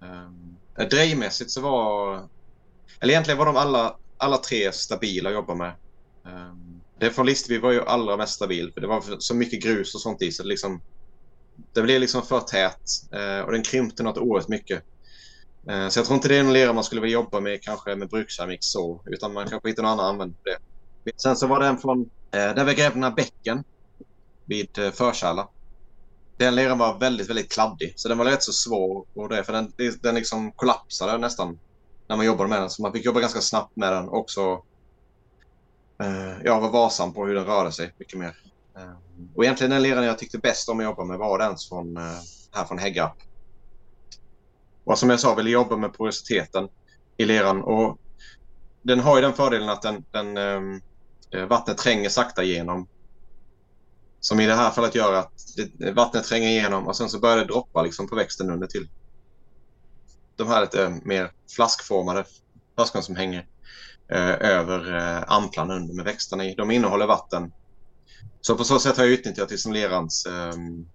Um, 0.01 0.57
drejmässigt 0.91 1.51
så 1.51 1.61
var, 1.61 2.15
eller 3.01 3.13
egentligen 3.13 3.39
var 3.39 3.47
de 3.47 3.57
alla, 3.57 3.97
alla 4.17 4.37
tre 4.37 4.73
stabila 4.73 5.29
att 5.29 5.35
jobba 5.35 5.55
med. 5.55 5.75
Um, 6.25 6.81
det 6.99 7.11
från 7.11 7.27
Listerby 7.27 7.59
var 7.59 7.73
ju 7.73 7.83
allra 7.83 8.17
mest 8.17 8.35
stabil 8.35 8.73
för 8.75 8.81
det 8.81 8.87
var 8.87 9.05
så 9.19 9.35
mycket 9.35 9.63
grus 9.63 9.95
och 9.95 10.01
sånt 10.01 10.23
i 10.23 10.33
så 10.33 10.43
det 10.43 10.49
liksom 10.49 10.81
det 11.73 11.83
blev 11.83 12.01
liksom 12.01 12.23
för 12.23 12.41
tät 12.41 12.81
och 13.47 13.53
den 13.53 13.63
krympte 13.63 14.03
något 14.03 14.19
oerhört 14.19 14.49
mycket. 14.49 14.85
Eh, 15.69 15.89
så 15.89 15.99
jag 15.99 16.07
tror 16.07 16.15
inte 16.17 16.29
det 16.29 16.37
är 16.37 16.41
en 16.41 16.53
lera 16.53 16.73
man 16.73 16.85
skulle 16.85 17.01
vilja 17.01 17.15
jobba 17.15 17.41
med 17.41 17.63
kanske 17.63 17.97
med 17.97 18.09
brukskeramik 18.09 18.59
så, 18.63 19.03
utan 19.07 19.33
man 19.33 19.49
kanske 19.49 19.69
hittar 19.69 19.83
någon 19.83 19.93
annan 19.93 20.07
användning 20.07 20.39
för 20.43 20.51
det. 20.51 21.21
Sen 21.23 21.37
så 21.37 21.47
var 21.47 21.61
det 21.61 21.67
en 21.67 21.79
från 21.79 22.01
eh, 22.31 22.55
där 22.55 22.65
vi 22.65 22.75
grävde 22.75 22.95
den 22.95 23.03
här 23.03 23.11
bäcken 23.11 23.65
vid 24.45 24.79
eh, 24.79 24.91
Förkärla. 24.91 25.49
Den 26.37 26.55
leran 26.55 26.79
var 26.79 26.99
väldigt, 26.99 27.31
väldigt 27.31 27.53
kladdig, 27.53 27.93
så 27.97 28.09
den 28.09 28.19
var 28.19 28.25
rätt 28.25 28.43
så 28.43 28.53
svår 28.53 29.07
och 29.15 29.29
det, 29.29 29.45
för 29.45 29.53
den, 29.53 29.73
den 30.03 30.15
liksom 30.15 30.53
kollapsade 30.53 31.19
nästan 31.19 31.59
när 32.09 32.17
man 32.17 32.27
jobbade 32.27 32.49
med 32.49 32.61
den. 32.61 32.71
Så 32.71 32.83
man 32.83 32.93
fick 32.93 33.05
jobba 33.05 33.21
ganska 33.21 33.41
snabbt 33.41 33.77
med 33.77 33.93
den 33.93 34.09
också. 34.09 34.63
Jag 36.45 36.61
var 36.61 36.71
varsam 36.71 37.13
på 37.13 37.27
hur 37.27 37.35
den 37.35 37.45
rörde 37.45 37.73
sig 37.73 37.95
mycket 37.99 38.19
mer. 38.19 38.37
Och 39.35 39.45
egentligen 39.45 39.71
den 39.71 39.83
leran 39.83 40.05
jag 40.05 40.19
tyckte 40.19 40.39
bäst 40.39 40.69
om 40.69 40.79
att 40.79 40.85
jobba 40.85 41.05
med 41.05 41.19
var 41.19 41.39
den 41.39 41.57
från, 41.69 41.97
här 42.53 42.65
från 42.65 42.79
Häggarp. 42.79 43.17
Och 44.85 44.99
som 44.99 45.11
jag 45.11 45.21
sa, 45.21 45.35
ville 45.35 45.51
jobba 45.51 45.77
med 45.77 45.93
porositeten 45.93 46.69
i 47.17 47.25
leran. 47.25 47.63
Och 47.63 47.99
den 48.83 49.01
har 49.01 49.17
ju 49.17 49.23
den 49.23 49.33
fördelen 49.33 49.69
att 49.69 49.83
den, 49.83 50.05
den 50.11 50.37
ehm, 50.37 50.81
eh, 51.31 51.47
vattnet 51.47 51.79
tränger 51.79 52.09
sakta 52.09 52.45
igenom. 52.45 52.89
Som 54.21 54.41
i 54.41 54.47
det 54.47 54.55
här 54.55 54.71
fallet 54.71 54.95
gör 54.95 55.13
att 55.13 55.33
det, 55.57 55.93
vattnet 55.93 56.25
tränger 56.25 56.49
igenom 56.49 56.87
och 56.87 56.97
sen 56.97 57.09
så 57.09 57.21
börjar 57.21 57.37
det 57.37 57.45
droppa 57.45 57.83
liksom 57.83 58.09
på 58.09 58.17
växten 58.17 58.51
under 58.51 58.67
till. 58.67 58.89
De 60.37 60.49
här 60.49 60.61
lite 60.61 60.87
ehm, 60.87 61.01
mer 61.05 61.33
flaskformade 61.57 62.25
flaskorna 62.75 63.03
som 63.03 63.17
hänger 63.17 63.47
eh, 64.13 64.51
över 64.51 64.97
eh, 64.97 65.25
amplan 65.27 65.71
under 65.71 65.95
med 65.95 66.05
växterna 66.05 66.45
i. 66.45 66.55
De 66.55 66.71
innehåller 66.71 67.07
vatten. 67.07 67.53
Så 68.41 68.57
på 68.57 68.65
så 68.65 68.79
sätt 68.79 68.97
har 68.97 69.05
jag 69.05 69.13
utnyttjat 69.13 69.51
liksom 69.51 69.73
lerans 69.73 70.27
ehm, 70.27 70.87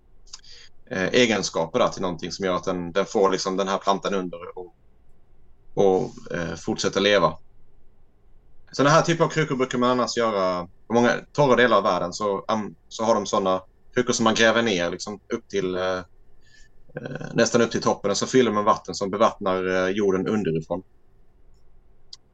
eh, 0.89 1.07
egenskaper 1.07 1.79
där, 1.79 1.87
till 1.87 2.01
någonting 2.01 2.31
som 2.31 2.45
gör 2.45 2.55
att 2.55 2.63
den, 2.63 2.91
den 2.91 3.05
får 3.05 3.31
liksom 3.31 3.57
den 3.57 3.67
här 3.67 3.77
plantan 3.77 4.13
under 4.13 4.57
och, 4.57 4.75
och 5.73 6.33
eh, 6.35 6.55
fortsätter 6.55 7.01
leva. 7.01 7.37
Sådana 8.71 8.89
här 8.89 9.01
typer 9.01 9.23
av 9.23 9.29
krukor 9.29 9.55
brukar 9.55 9.77
man 9.77 9.89
annars 9.89 10.17
göra 10.17 10.67
på 10.87 10.93
många 10.93 11.11
torra 11.31 11.55
delar 11.55 11.77
av 11.77 11.83
världen 11.83 12.13
så, 12.13 12.45
um, 12.47 12.75
så 12.89 13.03
har 13.03 13.15
de 13.15 13.25
sådana 13.25 13.61
krukor 13.93 14.13
som 14.13 14.23
man 14.23 14.35
gräver 14.35 14.61
ner 14.61 14.91
liksom, 14.91 15.19
upp 15.33 15.47
till 15.47 15.75
eh, 15.75 15.97
eh, 16.95 17.27
nästan 17.33 17.61
upp 17.61 17.71
till 17.71 17.81
toppen 17.81 18.11
och 18.11 18.17
så 18.17 18.27
fyller 18.27 18.51
man 18.51 18.65
vatten 18.65 18.95
som 18.95 19.09
bevattnar 19.09 19.67
eh, 19.67 19.89
jorden 19.89 20.27
underifrån. 20.27 20.83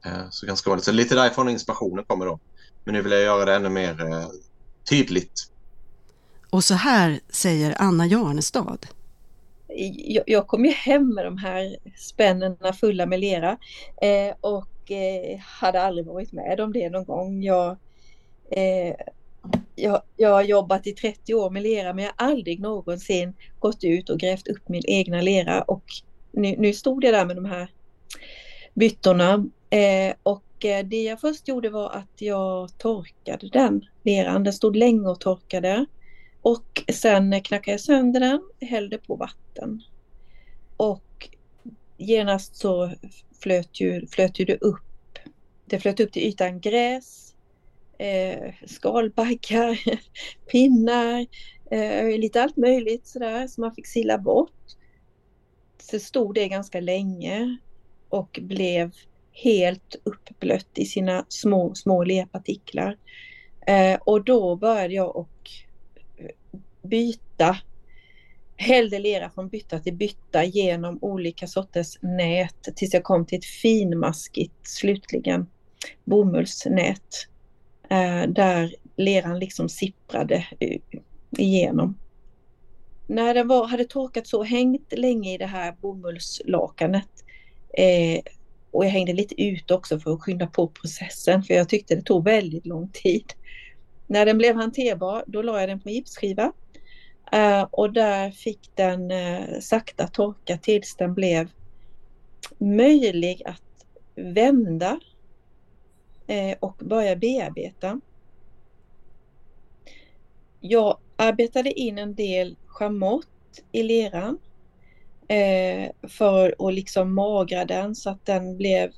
Eh, 0.05 0.29
så 0.29 0.45
ganska 0.45 0.69
vanligt. 0.69 0.85
Så 0.85 0.91
lite 0.91 1.15
därifrån 1.15 1.49
inspirationen 1.49 2.05
kommer 2.05 2.25
då. 2.25 2.39
Men 2.83 2.93
nu 2.93 3.01
vill 3.01 3.11
jag 3.11 3.21
göra 3.21 3.45
det 3.45 3.55
ännu 3.55 3.69
mer 3.69 4.11
eh, 4.11 4.27
tydligt 4.89 5.52
och 6.53 6.63
så 6.63 6.73
här 6.73 7.19
säger 7.29 7.75
Anna 7.79 8.07
Jarnestad. 8.07 8.85
Jag, 9.95 10.23
jag 10.27 10.47
kom 10.47 10.65
ju 10.65 10.71
hem 10.71 11.13
med 11.13 11.25
de 11.25 11.37
här 11.37 11.77
spännena 11.97 12.73
fulla 12.73 13.05
med 13.05 13.19
lera 13.19 13.57
eh, 14.01 14.35
och 14.41 14.91
eh, 14.91 15.39
hade 15.39 15.81
aldrig 15.81 16.05
varit 16.05 16.31
med 16.31 16.59
om 16.59 16.73
det 16.73 16.89
någon 16.89 17.05
gång. 17.05 17.43
Jag, 17.43 17.77
eh, 18.51 18.95
jag, 19.75 20.01
jag 20.17 20.29
har 20.29 20.43
jobbat 20.43 20.87
i 20.87 20.91
30 20.91 21.33
år 21.33 21.49
med 21.49 21.63
lera 21.63 21.93
men 21.93 22.05
jag 22.05 22.11
har 22.17 22.31
aldrig 22.31 22.59
någonsin 22.59 23.33
gått 23.59 23.83
ut 23.83 24.09
och 24.09 24.19
grävt 24.19 24.47
upp 24.47 24.69
min 24.69 24.83
egna 24.85 25.21
lera 25.21 25.61
och 25.61 25.83
nu, 26.31 26.55
nu 26.57 26.73
stod 26.73 27.03
jag 27.03 27.13
där 27.13 27.25
med 27.25 27.35
de 27.35 27.45
här 27.45 27.71
byttorna 28.73 29.45
eh, 29.69 30.15
och 30.23 30.65
eh, 30.65 30.85
det 30.85 31.03
jag 31.03 31.21
först 31.21 31.47
gjorde 31.47 31.69
var 31.69 31.89
att 31.89 32.21
jag 32.21 32.77
torkade 32.77 33.49
den 33.49 33.85
leran. 34.03 34.43
Den 34.43 34.53
stod 34.53 34.75
länge 34.75 35.09
och 35.09 35.19
torkade. 35.19 35.85
Och 36.43 36.83
sen 36.93 37.41
knackade 37.41 37.71
jag 37.71 37.81
sönder 37.81 38.19
den, 38.19 38.41
hällde 38.69 38.97
på 38.97 39.15
vatten. 39.15 39.81
Och 40.77 41.29
genast 41.97 42.55
så 42.55 42.91
flöt 43.39 43.81
ju, 43.81 44.07
flöt 44.07 44.39
ju 44.39 44.45
det 44.45 44.57
upp. 44.57 45.19
Det 45.65 45.79
flöt 45.79 45.99
upp 45.99 46.11
till 46.11 46.23
ytan 46.23 46.59
gräs, 46.59 47.35
eh, 47.97 48.53
skalbaggar, 48.65 49.79
pinnar, 50.51 51.25
eh, 51.71 52.19
lite 52.19 52.43
allt 52.43 52.57
möjligt 52.57 53.07
sådär 53.07 53.47
som 53.47 53.61
man 53.61 53.75
fick 53.75 53.87
sila 53.87 54.17
bort. 54.17 54.75
Så 55.77 55.99
stod 55.99 56.35
det 56.35 56.47
ganska 56.47 56.79
länge 56.79 57.57
och 58.09 58.39
blev 58.41 58.91
helt 59.31 59.95
uppblött 60.03 60.77
i 60.77 60.85
sina 60.85 61.25
små, 61.29 61.75
små 61.75 62.03
lerpartiklar. 62.03 62.97
Eh, 63.67 63.99
och 64.05 64.23
då 64.23 64.55
började 64.55 64.93
jag 64.93 65.15
och 65.15 65.49
byta, 66.83 67.57
hällde 68.55 68.99
lera 68.99 69.29
från 69.29 69.49
bytta 69.49 69.79
till 69.79 69.93
bytta 69.93 70.43
genom 70.43 70.99
olika 71.01 71.47
sorters 71.47 71.97
nät 72.01 72.75
tills 72.75 72.93
jag 72.93 73.03
kom 73.03 73.25
till 73.25 73.37
ett 73.37 73.45
finmaskigt 73.45 74.67
slutligen 74.67 75.47
bomullsnät 76.03 77.27
eh, 77.89 78.23
där 78.27 78.75
leran 78.95 79.39
liksom 79.39 79.69
sipprade 79.69 80.47
eh, 80.59 80.79
igenom. 81.37 81.97
När 83.07 83.33
den 83.33 83.47
var, 83.47 83.67
hade 83.67 83.85
torkat 83.85 84.27
så, 84.27 84.43
hängt 84.43 84.93
länge 84.97 85.33
i 85.33 85.37
det 85.37 85.45
här 85.45 85.75
bomullslakanet 85.81 87.09
eh, 87.77 88.21
och 88.71 88.85
jag 88.85 88.89
hängde 88.89 89.13
lite 89.13 89.43
ut 89.43 89.71
också 89.71 89.99
för 89.99 90.13
att 90.13 90.21
skynda 90.21 90.47
på 90.47 90.67
processen 90.67 91.43
för 91.43 91.53
jag 91.53 91.69
tyckte 91.69 91.95
det 91.95 92.01
tog 92.01 92.23
väldigt 92.23 92.65
lång 92.65 92.89
tid. 92.93 93.33
När 94.07 94.25
den 94.25 94.37
blev 94.37 94.55
hanterbar 94.55 95.23
då 95.27 95.41
la 95.41 95.59
jag 95.59 95.69
den 95.69 95.79
på 95.79 95.89
gipsskiva 95.89 96.51
Eh, 97.31 97.67
och 97.71 97.93
där 97.93 98.31
fick 98.31 98.69
den 98.75 99.11
eh, 99.11 99.59
sakta 99.59 100.07
torka 100.07 100.57
tills 100.57 100.95
den 100.95 101.13
blev 101.13 101.49
möjlig 102.57 103.41
att 103.45 103.85
vända 104.15 104.99
eh, 106.27 106.57
och 106.59 106.75
börja 106.77 107.15
bearbeta. 107.15 108.01
Jag 110.59 110.97
arbetade 111.15 111.71
in 111.71 111.97
en 111.97 112.15
del 112.15 112.55
schamott 112.65 113.27
i 113.71 113.83
leran 113.83 114.37
för 116.07 116.55
att 116.67 116.73
liksom 116.73 117.13
magra 117.13 117.65
den 117.65 117.95
så 117.95 118.09
att 118.09 118.25
den 118.25 118.57
blev 118.57 118.91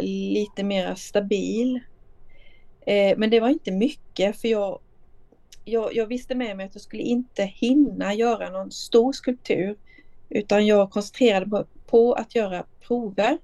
lite 0.00 0.64
mer 0.64 0.94
stabil. 0.94 1.80
men 3.16 3.30
det 3.30 3.40
var 3.40 3.48
inte 3.48 3.70
mycket 3.72 4.40
för 4.40 4.48
jag 4.48 4.80
jag, 5.64 5.94
jag, 5.94 6.06
visste 6.06 6.34
med 6.34 6.56
mig 6.56 6.66
att 6.66 6.74
jag 6.74 6.82
skulle 6.82 7.02
inte 7.02 7.42
hinna 7.42 8.14
göra 8.14 8.50
någon 8.50 8.70
stor 8.70 9.12
skulptur 9.12 9.76
utan 10.28 10.66
jag 10.66 10.90
koncentrerade 10.90 11.46
på, 11.46 11.66
på 11.86 12.12
att 12.12 12.34
göra 12.34 12.64
prover 12.86 13.38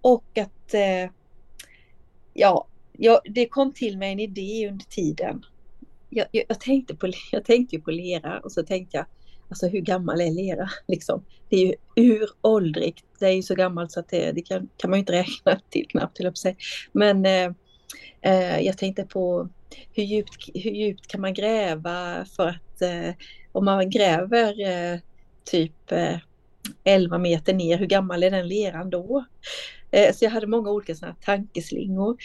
och 0.00 0.38
att 0.38 0.74
eh, 0.74 1.10
ja, 2.34 2.66
jag, 2.92 3.20
det 3.24 3.48
kom 3.48 3.72
till 3.72 3.98
mig 3.98 4.12
en 4.12 4.20
idé 4.20 4.68
under 4.70 4.84
tiden. 4.84 5.44
Jag, 6.10 6.26
jag, 6.32 6.44
jag, 6.48 6.60
tänkte 6.60 6.96
på, 6.96 7.10
jag 7.32 7.44
tänkte 7.44 7.78
på 7.78 7.90
lera 7.90 8.40
och 8.40 8.52
så 8.52 8.62
tänkte 8.62 8.96
jag 8.96 9.06
Alltså 9.48 9.66
hur 9.66 9.80
gammal 9.80 10.20
är 10.20 10.30
lera? 10.30 10.70
Liksom. 10.88 11.24
Det 11.48 11.56
är 11.56 11.66
ju 11.66 11.74
uråldrigt. 11.96 13.04
Det 13.18 13.26
är 13.26 13.32
ju 13.32 13.42
så 13.42 13.54
gammalt 13.54 13.92
så 13.92 14.00
att 14.00 14.08
det, 14.08 14.32
det 14.32 14.42
kan, 14.42 14.68
kan, 14.76 14.90
man 14.90 14.98
ju 14.98 15.00
inte 15.00 15.12
räkna 15.12 15.60
till 15.70 15.86
knappt, 15.88 16.16
till 16.16 16.34
sig. 16.34 16.56
Men 16.92 17.26
eh, 17.26 17.52
eh, 18.20 18.60
jag 18.60 18.78
tänkte 18.78 19.04
på 19.04 19.48
hur 19.92 20.02
djupt, 20.02 20.48
hur 20.54 20.70
djupt 20.70 21.06
kan 21.06 21.20
man 21.20 21.34
gräva 21.34 22.26
för 22.36 22.48
att 22.48 22.82
eh, 22.82 23.10
om 23.52 23.64
man 23.64 23.90
gräver 23.90 24.60
eh, 24.60 24.98
typ 25.44 25.92
eh, 25.92 26.16
11 26.84 27.18
meter 27.18 27.54
ner, 27.54 27.78
hur 27.78 27.86
gammal 27.86 28.22
är 28.22 28.30
den 28.30 28.48
leran 28.48 28.90
då? 28.90 29.24
Eh, 29.90 30.14
så 30.14 30.24
jag 30.24 30.30
hade 30.30 30.46
många 30.46 30.70
olika 30.70 30.94
sådana 30.94 31.16
tankeslingor. 31.24 32.16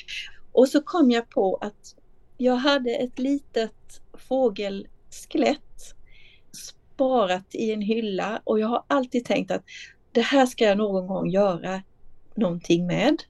Och 0.52 0.70
så 0.70 0.82
kom 0.82 1.12
jag 1.12 1.30
på 1.30 1.56
att 1.62 1.96
jag 2.38 2.56
hade 2.56 2.92
ett 2.92 3.20
litet 3.20 4.02
fågelskelett 4.14 5.96
sparat 6.52 7.56
i 7.56 7.72
en 7.72 7.82
hylla 7.82 8.42
och 8.44 8.60
jag 8.60 8.68
har 8.68 8.84
alltid 8.88 9.26
tänkt 9.26 9.52
att 9.52 9.64
det 10.12 10.22
här 10.22 10.46
ska 10.46 10.66
jag 10.66 10.78
någon 10.78 11.08
gång 11.08 11.30
göra 11.30 11.82
någonting 12.36 12.88
med. 12.88 13.24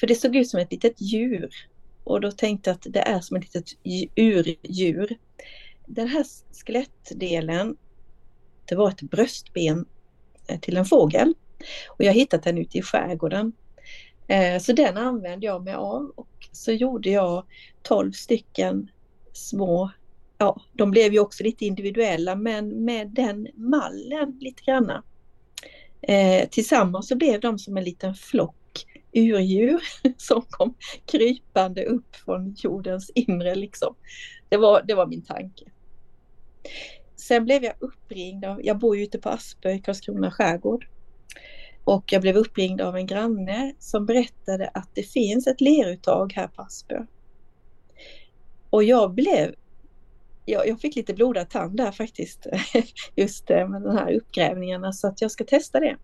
För 0.00 0.06
det 0.06 0.14
såg 0.14 0.36
ut 0.36 0.48
som 0.48 0.60
ett 0.60 0.72
litet 0.72 1.00
djur 1.00 1.50
och 2.04 2.20
då 2.20 2.30
tänkte 2.30 2.70
jag 2.70 2.74
att 2.74 2.86
det 2.92 3.00
är 3.00 3.20
som 3.20 3.36
ett 3.36 3.54
litet 3.54 3.78
urdjur. 4.16 5.18
Den 5.86 6.08
här 6.08 6.24
skelettdelen, 6.64 7.76
det 8.64 8.74
var 8.74 8.88
ett 8.88 9.02
bröstben 9.02 9.86
eh, 10.48 10.60
till 10.60 10.76
en 10.76 10.84
fågel. 10.84 11.34
Och 11.88 12.04
jag 12.04 12.08
har 12.08 12.14
hittat 12.14 12.42
den 12.42 12.58
ute 12.58 12.78
i 12.78 12.82
skärgården. 12.82 13.52
Eh, 14.28 14.58
så 14.58 14.72
den 14.72 14.96
använde 14.96 15.46
jag 15.46 15.64
mig 15.64 15.74
av 15.74 16.12
och 16.16 16.48
så 16.52 16.72
gjorde 16.72 17.10
jag 17.10 17.44
12 17.82 18.12
stycken 18.12 18.90
små, 19.32 19.90
ja 20.38 20.60
de 20.72 20.90
blev 20.90 21.12
ju 21.12 21.18
också 21.18 21.44
lite 21.44 21.64
individuella 21.64 22.34
men 22.34 22.84
med 22.84 23.08
den 23.08 23.48
mallen 23.54 24.38
lite 24.40 24.62
granna. 24.62 25.02
Eh, 26.02 26.48
tillsammans 26.48 27.08
så 27.08 27.16
blev 27.16 27.40
de 27.40 27.58
som 27.58 27.76
en 27.76 27.84
liten 27.84 28.14
flock 28.14 28.56
urdjur 29.14 29.80
som 30.16 30.42
kom 30.50 30.74
krypande 31.06 31.84
upp 31.84 32.16
från 32.16 32.54
jordens 32.58 33.10
inre. 33.14 33.54
Liksom. 33.54 33.94
Det, 34.48 34.56
var, 34.56 34.82
det 34.82 34.94
var 34.94 35.06
min 35.06 35.24
tanke. 35.24 35.64
Sen 37.16 37.44
blev 37.44 37.64
jag 37.64 37.74
uppringd 37.78 38.44
av, 38.44 38.64
jag 38.64 38.78
bor 38.78 38.96
ju 38.96 39.02
ute 39.02 39.18
på 39.18 39.28
Aspö 39.28 39.70
i 39.70 39.78
Karlskrona 39.78 40.30
skärgård. 40.30 40.88
Och 41.84 42.12
jag 42.12 42.22
blev 42.22 42.36
uppringd 42.36 42.80
av 42.80 42.96
en 42.96 43.06
granne 43.06 43.74
som 43.78 44.06
berättade 44.06 44.68
att 44.74 44.88
det 44.94 45.02
finns 45.02 45.46
ett 45.46 45.60
leruttag 45.60 46.32
här 46.32 46.48
på 46.48 46.62
Aspö. 46.62 47.06
Och 48.70 48.84
jag 48.84 49.14
blev 49.14 49.54
jag, 50.44 50.68
jag 50.68 50.80
fick 50.80 50.96
lite 50.96 51.14
blodad 51.14 51.50
tand 51.50 51.76
där 51.76 51.92
faktiskt, 51.92 52.46
just 53.16 53.48
med 53.48 53.82
de 53.82 53.96
här 53.96 54.12
uppgrävningarna, 54.12 54.92
så 54.92 55.06
att 55.06 55.20
jag 55.20 55.30
ska 55.30 55.44
testa 55.44 55.80
det. 55.80 55.96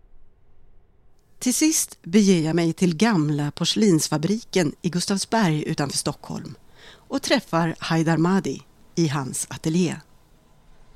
Till 1.41 1.53
sist 1.53 1.97
beger 2.03 2.41
jag 2.41 2.55
mig 2.55 2.73
till 2.73 2.95
gamla 2.95 3.51
porslinsfabriken 3.51 4.75
i 4.81 4.89
Gustavsberg 4.89 5.63
utanför 5.63 5.97
Stockholm 5.97 6.55
och 6.93 7.21
träffar 7.21 7.75
Haidar 7.79 8.17
Madi 8.17 8.61
i 8.95 9.07
hans 9.07 9.47
ateljé. 9.49 9.95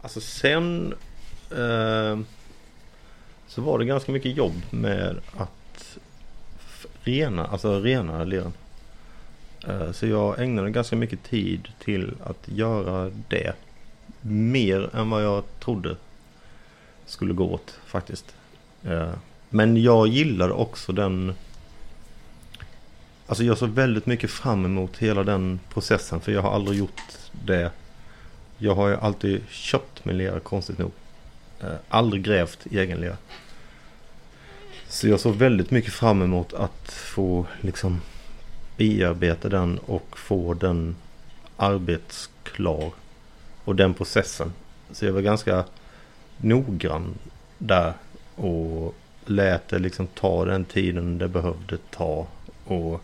Alltså 0.02 0.22
sen 0.22 0.94
eh, 1.52 2.20
så 3.48 3.62
var 3.62 3.80
det 3.80 3.86
ganska 3.86 4.12
mycket 4.12 4.38
jobb 4.38 4.62
med 4.70 5.18
att 5.38 5.98
rena, 7.04 7.48
alltså 7.48 7.80
rena 7.80 8.24
leran. 8.24 8.54
Eh, 9.68 9.92
så 9.92 10.08
jag 10.08 10.40
ägnade 10.40 10.72
ganska 10.72 10.96
mycket 10.96 11.24
tid 11.24 11.68
till 11.80 12.14
att 12.24 12.48
göra 12.48 13.12
det. 13.28 13.54
Mer 14.22 14.96
än 14.96 15.10
vad 15.10 15.24
jag 15.24 15.44
trodde 15.60 15.96
skulle 17.06 17.34
gå 17.34 17.54
åt 17.54 17.80
faktiskt. 17.86 18.36
Eh, 18.84 19.14
men 19.56 19.84
jag 19.84 20.08
gillade 20.08 20.54
också 20.54 20.92
den... 20.92 21.34
Alltså 23.28 23.44
jag 23.44 23.58
såg 23.58 23.70
väldigt 23.70 24.06
mycket 24.06 24.32
fram 24.32 24.66
emot 24.66 24.98
hela 24.98 25.24
den 25.24 25.60
processen 25.70 26.22
för 26.22 26.32
jag 26.32 26.42
har 26.42 26.52
aldrig 26.52 26.80
gjort 26.80 27.02
det. 27.46 27.72
Jag 28.58 28.76
har 28.76 28.88
ju 28.88 28.96
alltid 28.96 29.42
köpt 29.50 30.06
min 30.06 30.18
lera 30.18 30.40
konstigt 30.40 30.78
nog. 30.78 30.92
Eh, 31.62 31.76
aldrig 31.90 32.24
grävt 32.24 32.66
egen 32.72 33.00
lera. 33.00 33.18
Så 34.88 35.08
jag 35.08 35.20
såg 35.20 35.36
väldigt 35.36 35.72
mycket 35.72 35.94
fram 35.94 36.22
emot 36.22 36.54
att 36.54 36.92
få 36.92 37.46
liksom 37.62 38.02
bearbeta 38.78 39.50
den 39.50 39.78
och 39.78 40.18
få 40.18 40.54
den 40.54 40.96
arbetsklar. 41.58 42.92
Och 43.64 43.76
den 43.76 43.94
processen. 43.94 44.54
Så 44.92 45.06
jag 45.06 45.14
var 45.14 45.22
ganska 45.22 45.66
noggrann 46.38 47.14
där. 47.58 47.94
Och 48.36 48.96
lät 49.26 49.68
det 49.68 49.80
liksom 49.80 50.08
ta 50.08 50.46
den 50.46 50.66
tiden 50.66 51.18
det 51.18 51.28
behövde 51.28 51.78
ta. 51.92 52.28
Och 52.66 53.02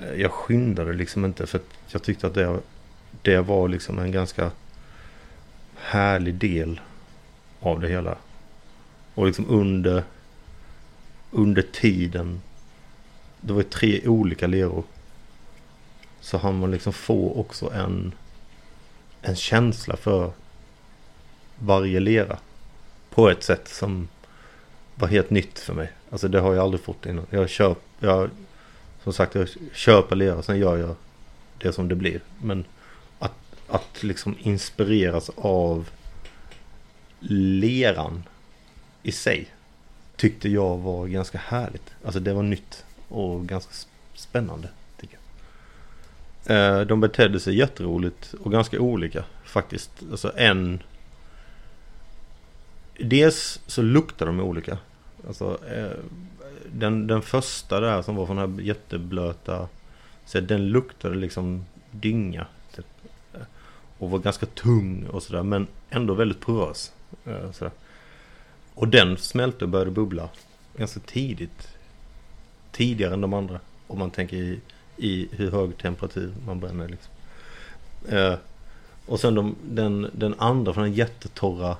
eh, 0.00 0.14
jag 0.14 0.32
skyndade 0.32 0.92
liksom 0.92 1.24
inte 1.24 1.46
för 1.46 1.60
jag 1.88 2.02
tyckte 2.02 2.26
att 2.26 2.34
det, 2.34 2.60
det 3.22 3.40
var 3.40 3.68
liksom 3.68 3.98
en 3.98 4.12
ganska 4.12 4.50
härlig 5.76 6.34
del 6.34 6.80
av 7.60 7.80
det 7.80 7.88
hela. 7.88 8.16
Och 9.14 9.26
liksom 9.26 9.46
under, 9.48 10.04
under 11.30 11.62
tiden 11.62 12.40
det 13.40 13.52
var 13.52 13.62
tre 13.62 14.08
olika 14.08 14.46
leror. 14.46 14.84
Så 16.20 16.38
han 16.38 16.58
man 16.58 16.70
liksom 16.70 16.92
få 16.92 17.32
också 17.32 17.72
en, 17.72 18.12
en 19.22 19.36
känsla 19.36 19.96
för 19.96 20.32
varje 21.58 22.00
lera. 22.00 22.38
På 23.10 23.30
ett 23.30 23.42
sätt 23.42 23.68
som 23.68 24.08
var 25.00 25.08
helt 25.08 25.30
nytt 25.30 25.58
för 25.58 25.74
mig. 25.74 25.92
Alltså 26.10 26.28
det 26.28 26.40
har 26.40 26.54
jag 26.54 26.62
aldrig 26.62 26.82
fått 26.82 27.06
innan. 27.06 27.26
Jag 27.30 27.48
köper, 27.48 28.06
jag, 28.08 28.30
som 29.02 29.12
sagt, 29.12 29.34
jag 29.34 29.48
köper 29.72 30.16
lera, 30.16 30.42
sen 30.42 30.58
gör 30.58 30.76
jag 30.76 30.94
det 31.58 31.72
som 31.72 31.88
det 31.88 31.94
blir. 31.94 32.20
Men 32.42 32.64
att, 33.18 33.32
att 33.68 34.02
liksom 34.02 34.36
inspireras 34.40 35.30
av 35.36 35.88
leran 37.20 38.22
i 39.02 39.12
sig 39.12 39.48
tyckte 40.16 40.48
jag 40.48 40.78
var 40.78 41.06
ganska 41.06 41.38
härligt. 41.38 41.94
Alltså 42.04 42.20
det 42.20 42.32
var 42.32 42.42
nytt 42.42 42.84
och 43.08 43.46
ganska 43.46 43.72
spännande. 44.14 44.68
Tycker 45.00 45.18
jag. 46.44 46.80
Eh, 46.80 46.86
de 46.86 47.00
betedde 47.00 47.40
sig 47.40 47.56
jätteroligt 47.56 48.34
och 48.40 48.52
ganska 48.52 48.80
olika 48.80 49.24
faktiskt. 49.44 49.90
Alltså 50.10 50.32
en... 50.36 50.82
Dels 52.98 53.60
så 53.66 53.82
luktar 53.82 54.26
de 54.26 54.40
olika. 54.40 54.78
Alltså 55.26 55.58
eh, 55.68 55.98
den, 56.72 57.06
den 57.06 57.22
första 57.22 57.80
där 57.80 58.02
som 58.02 58.16
var 58.16 58.26
från 58.26 58.36
den 58.36 58.54
här 58.54 58.62
jätteblöta. 58.62 59.68
Så 60.24 60.40
den 60.40 60.68
luktade 60.68 61.14
liksom 61.14 61.64
dynga. 61.90 62.46
Typ. 62.76 62.86
Och 63.98 64.10
var 64.10 64.18
ganska 64.18 64.46
tung 64.46 65.06
och 65.06 65.22
sådär 65.22 65.42
men 65.42 65.66
ändå 65.90 66.14
väldigt 66.14 66.40
porös. 66.40 66.92
Eh, 67.24 67.52
sådär. 67.52 67.72
Och 68.74 68.88
den 68.88 69.16
smälte 69.16 69.64
och 69.64 69.70
började 69.70 69.90
bubbla 69.90 70.28
ganska 70.76 71.00
tidigt 71.00 71.68
tidigare 72.72 73.14
än 73.14 73.20
de 73.20 73.34
andra. 73.34 73.60
Om 73.86 73.98
man 73.98 74.10
tänker 74.10 74.36
i, 74.36 74.60
i 74.96 75.28
hur 75.32 75.50
hög 75.50 75.78
temperatur 75.78 76.34
man 76.46 76.60
bränner. 76.60 76.88
Liksom. 76.88 77.12
Eh, 78.08 78.34
och 79.06 79.20
sen 79.20 79.34
de, 79.34 79.56
den, 79.62 80.10
den 80.12 80.34
andra 80.38 80.72
från 80.72 80.84
den 80.84 80.92
jättetorra 80.92 81.76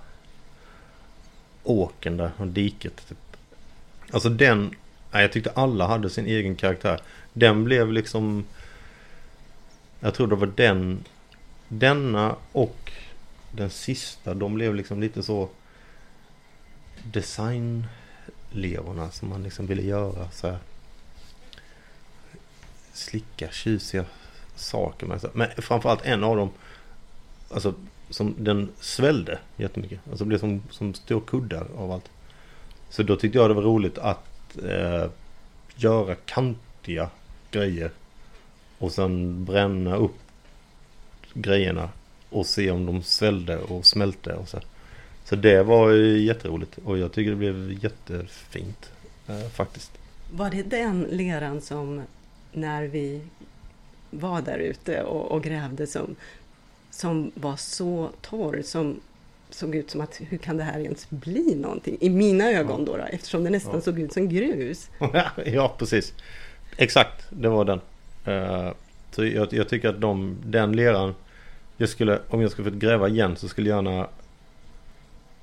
åken 1.64 2.16
där, 2.16 2.30
från 2.36 2.52
diket. 2.52 3.08
Typ. 3.08 3.29
Alltså 4.12 4.28
den, 4.28 4.74
nej, 5.12 5.22
jag 5.22 5.32
tyckte 5.32 5.50
alla 5.50 5.86
hade 5.86 6.10
sin 6.10 6.26
egen 6.26 6.56
karaktär. 6.56 7.00
Den 7.32 7.64
blev 7.64 7.92
liksom, 7.92 8.44
jag 10.00 10.14
tror 10.14 10.26
det 10.26 10.36
var 10.36 10.52
den, 10.56 11.04
denna 11.68 12.36
och 12.52 12.92
den 13.52 13.70
sista, 13.70 14.34
de 14.34 14.54
blev 14.54 14.74
liksom 14.74 15.00
lite 15.00 15.22
så 15.22 15.48
designlevorna 17.04 19.10
som 19.10 19.28
man 19.28 19.42
liksom 19.42 19.66
ville 19.66 19.82
göra. 19.82 20.30
Så 20.30 20.46
här 20.46 20.58
slicka 22.92 23.50
tjusiga 23.50 24.04
saker. 24.54 25.06
med. 25.06 25.24
men 25.32 25.48
framförallt 25.58 26.04
en 26.04 26.24
av 26.24 26.36
dem, 26.36 26.50
alltså 27.50 27.74
som 28.10 28.34
den 28.38 28.68
svällde 28.80 29.38
jättemycket. 29.56 30.00
Alltså 30.10 30.24
blev 30.24 30.38
som, 30.38 30.62
som 30.70 30.94
stor 30.94 31.20
kuddar 31.20 31.66
av 31.76 31.92
allt. 31.92 32.10
Så 32.90 33.02
då 33.02 33.16
tyckte 33.16 33.38
jag 33.38 33.50
det 33.50 33.54
var 33.54 33.62
roligt 33.62 33.98
att 33.98 34.58
eh, 34.64 35.10
göra 35.76 36.14
kantiga 36.14 37.10
grejer. 37.50 37.90
Och 38.78 38.92
sen 38.92 39.44
bränna 39.44 39.96
upp 39.96 40.18
grejerna 41.34 41.88
och 42.30 42.46
se 42.46 42.70
om 42.70 42.86
de 42.86 43.02
svällde 43.02 43.58
och 43.58 43.86
smälte. 43.86 44.32
Och 44.34 44.48
så. 44.48 44.58
så 45.24 45.36
det 45.36 45.62
var 45.62 45.92
jätteroligt 46.16 46.78
och 46.84 46.98
jag 46.98 47.12
tycker 47.12 47.30
det 47.30 47.36
blev 47.36 47.84
jättefint 47.84 48.92
eh, 49.28 49.48
faktiskt. 49.48 49.92
Var 50.32 50.50
det 50.50 50.62
den 50.62 51.02
leran 51.02 51.60
som 51.60 52.02
när 52.52 52.82
vi 52.82 53.22
var 54.10 54.42
där 54.42 54.58
ute 54.58 55.02
och, 55.02 55.32
och, 55.32 55.42
grävde 55.42 55.86
som, 55.86 56.16
som 56.90 57.30
var 57.34 57.56
så 57.56 58.10
torr 58.20 58.62
som 58.64 59.00
såg 59.54 59.74
ut 59.74 59.90
som 59.90 60.00
att 60.00 60.20
hur 60.28 60.38
kan 60.38 60.56
det 60.56 60.64
här 60.64 60.80
ens 60.80 61.10
bli 61.10 61.54
någonting? 61.54 61.96
I 62.00 62.10
mina 62.10 62.50
ögon 62.50 62.84
då, 62.84 62.96
då 62.96 63.02
eftersom 63.02 63.44
det 63.44 63.50
nästan 63.50 63.74
ja. 63.74 63.80
såg 63.80 63.98
ut 63.98 64.12
som 64.12 64.28
grus. 64.28 64.90
ja, 65.44 65.74
precis. 65.78 66.14
Exakt, 66.76 67.26
det 67.30 67.48
var 67.48 67.64
den. 67.64 67.80
Så 69.10 69.24
jag, 69.24 69.52
jag, 69.52 69.68
tycker 69.68 69.88
att 69.88 70.00
de, 70.00 70.36
den 70.44 70.72
leran, 70.76 71.14
jag 71.76 71.88
skulle, 71.88 72.18
om 72.28 72.42
jag 72.42 72.50
skulle 72.50 72.70
få 72.70 72.76
gräva 72.76 73.08
igen 73.08 73.36
så 73.36 73.48
skulle 73.48 73.70
jag 73.70 73.76
gärna 73.76 74.08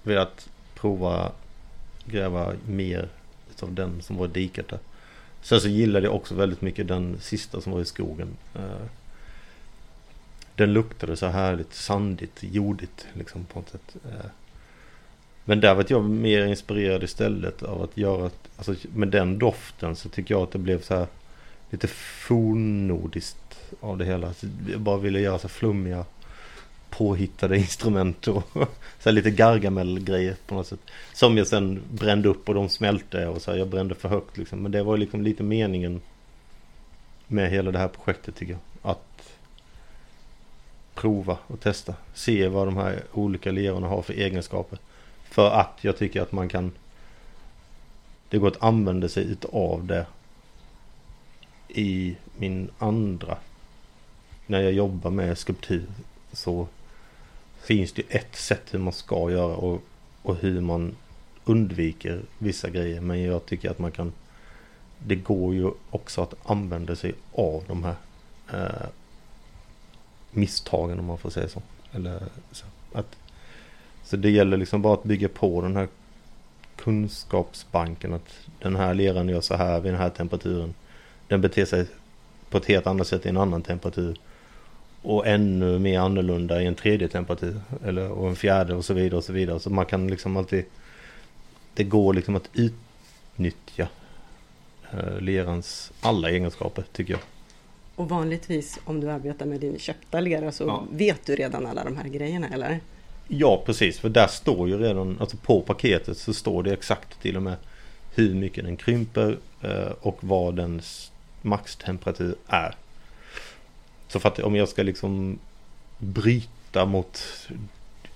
velat 0.03 0.49
prova 0.75 1.31
gräva 2.05 2.53
mer 2.67 3.09
av 3.61 3.73
den 3.73 4.01
som 4.01 4.17
var 4.17 4.27
diket 4.27 4.67
där. 4.67 4.79
Sen 5.41 5.61
så 5.61 5.67
gillade 5.67 6.05
jag 6.05 6.15
också 6.15 6.35
väldigt 6.35 6.61
mycket 6.61 6.87
den 6.87 7.17
sista 7.19 7.61
som 7.61 7.71
var 7.71 7.81
i 7.81 7.85
skogen. 7.85 8.27
Den 10.57 10.73
luktade 10.73 11.17
så 11.17 11.27
härligt 11.27 11.73
sandigt, 11.73 12.39
jordigt 12.41 13.07
liksom 13.13 13.45
på 13.45 13.59
något 13.59 13.69
sätt. 13.69 13.95
Eh. 14.05 14.29
Men 15.45 15.59
där 15.59 15.75
var 15.75 15.85
jag 15.89 16.03
mer 16.03 16.45
inspirerad 16.45 17.03
istället 17.03 17.63
av 17.63 17.81
att 17.81 17.97
göra, 17.97 18.29
alltså 18.57 18.75
med 18.93 19.07
den 19.07 19.39
doften 19.39 19.95
så 19.95 20.09
tycker 20.09 20.33
jag 20.33 20.43
att 20.43 20.51
det 20.51 20.59
blev 20.59 20.81
så 20.81 20.95
här 20.95 21.07
lite 21.69 21.87
fornnordiskt 21.87 23.59
av 23.79 23.97
det 23.97 24.05
hela. 24.05 24.27
Alltså, 24.27 24.47
jag 24.71 24.79
bara 24.79 24.97
ville 24.97 25.19
göra 25.19 25.39
så 25.39 25.47
flummiga 25.47 26.05
påhittade 26.89 27.57
instrument 27.57 28.27
och 28.27 28.43
så 28.99 29.11
lite 29.11 29.31
Gargamel-grejer 29.31 30.35
på 30.47 30.55
något 30.55 30.67
sätt. 30.67 30.79
Som 31.13 31.37
jag 31.37 31.47
sen 31.47 31.81
brände 31.91 32.29
upp 32.29 32.49
och 32.49 32.55
de 32.55 32.69
smälte 32.69 33.27
och 33.27 33.41
så 33.41 33.51
här, 33.51 33.57
jag 33.57 33.67
brände 33.67 33.95
för 33.95 34.09
högt 34.09 34.37
liksom. 34.37 34.59
Men 34.59 34.71
det 34.71 34.83
var 34.83 34.97
liksom 34.97 35.21
lite 35.21 35.43
meningen 35.43 36.01
med 37.27 37.49
hela 37.49 37.71
det 37.71 37.79
här 37.79 37.87
projektet 37.87 38.35
tycker 38.35 38.53
jag. 38.53 38.91
Att 38.91 39.36
prova 40.97 41.37
och 41.47 41.59
testa. 41.59 41.93
Se 42.13 42.47
vad 42.47 42.67
de 42.67 42.77
här 42.77 43.03
olika 43.13 43.51
lerorna 43.51 43.87
har 43.87 44.01
för 44.01 44.13
egenskaper. 44.13 44.79
För 45.23 45.51
att 45.51 45.77
jag 45.81 45.97
tycker 45.97 46.21
att 46.21 46.31
man 46.31 46.49
kan 46.49 46.71
Det 48.29 48.37
går 48.37 48.47
att 48.47 48.63
använda 48.63 49.09
sig 49.09 49.23
utav 49.23 49.85
det 49.85 50.05
i 51.67 52.15
min 52.37 52.69
andra 52.77 53.37
när 54.45 54.61
jag 54.61 54.73
jobbar 54.73 55.11
med 55.11 55.37
skulptur 55.37 55.85
så 56.31 56.67
finns 57.61 57.93
det 57.93 58.03
ett 58.09 58.35
sätt 58.35 58.63
hur 58.71 58.79
man 58.79 58.93
ska 58.93 59.31
göra 59.31 59.55
och, 59.55 59.81
och 60.21 60.35
hur 60.35 60.61
man 60.61 60.95
undviker 61.45 62.21
vissa 62.37 62.69
grejer 62.69 63.01
men 63.01 63.23
jag 63.23 63.45
tycker 63.45 63.69
att 63.69 63.79
man 63.79 63.91
kan 63.91 64.13
Det 65.05 65.15
går 65.15 65.53
ju 65.53 65.71
också 65.89 66.21
att 66.21 66.33
använda 66.43 66.95
sig 66.95 67.13
av 67.31 67.63
de 67.67 67.83
här 67.83 67.95
eh, 68.53 68.87
misstagen 70.37 70.99
om 70.99 71.05
man 71.05 71.17
får 71.17 71.29
säga 71.29 71.47
så. 71.47 71.61
Eller 71.91 72.23
så, 72.51 72.65
att, 72.93 73.17
så 74.03 74.17
det 74.17 74.29
gäller 74.29 74.57
liksom 74.57 74.81
bara 74.81 74.93
att 74.93 75.03
bygga 75.03 75.29
på 75.29 75.61
den 75.61 75.75
här 75.75 75.87
kunskapsbanken 76.75 78.13
att 78.13 78.33
den 78.59 78.75
här 78.75 78.93
leran 78.93 79.29
gör 79.29 79.41
så 79.41 79.55
här 79.55 79.79
vid 79.79 79.91
den 79.91 80.01
här 80.01 80.09
temperaturen. 80.09 80.73
Den 81.27 81.41
beter 81.41 81.65
sig 81.65 81.85
på 82.49 82.57
ett 82.57 82.65
helt 82.65 82.87
annat 82.87 83.07
sätt 83.07 83.25
i 83.25 83.29
en 83.29 83.37
annan 83.37 83.61
temperatur. 83.61 84.17
Och 85.01 85.27
ännu 85.27 85.79
mer 85.79 85.99
annorlunda 85.99 86.61
i 86.61 86.65
en 86.65 86.75
tredje 86.75 87.07
temperatur. 87.07 87.61
Eller 87.85 88.11
och 88.11 88.29
en 88.29 88.35
fjärde 88.35 88.75
och 88.75 88.85
så 88.85 88.93
vidare 88.93 89.17
och 89.17 89.23
så 89.23 89.33
vidare. 89.33 89.59
Så 89.59 89.69
man 89.69 89.85
kan 89.85 90.07
liksom 90.07 90.37
alltid 90.37 90.65
Det 91.73 91.83
går 91.83 92.13
liksom 92.13 92.35
att 92.35 92.49
utnyttja 92.53 93.87
eh, 94.91 95.19
lerans 95.19 95.91
alla 96.01 96.29
egenskaper 96.29 96.83
tycker 96.91 97.13
jag. 97.13 97.21
Och 97.97 98.09
vanligtvis 98.09 98.79
om 98.85 98.99
du 98.99 99.09
arbetar 99.11 99.45
med 99.45 99.59
din 99.59 99.79
köpta 99.79 100.19
lera 100.19 100.51
så 100.51 100.63
Ja. 100.63 100.85
vet 100.91 101.25
du 101.25 101.35
redan 101.35 101.65
alla 101.65 101.83
de 101.83 101.97
här 101.97 102.07
grejerna 102.07 102.47
eller? 102.49 102.79
Ja 103.27 103.63
precis, 103.65 103.99
för 103.99 104.09
där 104.09 104.27
står 104.27 104.69
ju 104.69 104.77
redan, 104.77 105.17
alltså 105.19 105.37
på 105.37 105.61
paketet 105.61 106.17
så 106.17 106.33
står 106.33 106.63
det 106.63 106.73
exakt 106.73 107.21
till 107.21 107.35
och 107.37 107.43
med 107.43 107.55
hur 108.15 108.35
mycket 108.35 108.63
den 108.65 108.77
krymper 108.77 109.37
eh, 109.61 109.91
och 110.01 110.17
vad 110.21 110.55
dens 110.55 111.11
maxtemperatur 111.41 112.35
är. 112.47 112.75
Så 114.07 114.19
för 114.19 114.29
att 114.29 114.39
om 114.39 114.55
jag 114.55 114.69
ska 114.69 114.83
liksom 114.83 115.39
bryta 115.97 116.85
mot 116.85 117.23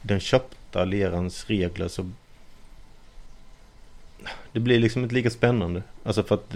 den 0.01 0.19
köpta 0.19 0.85
lerans 0.85 1.45
regler 1.45 1.87
så 1.87 2.09
det 4.51 4.59
blir 4.59 4.79
liksom 4.79 5.03
inte 5.03 5.15
lika 5.15 5.29
spännande. 5.29 5.83
Alltså 6.03 6.23
för 6.23 6.35
att 6.35 6.55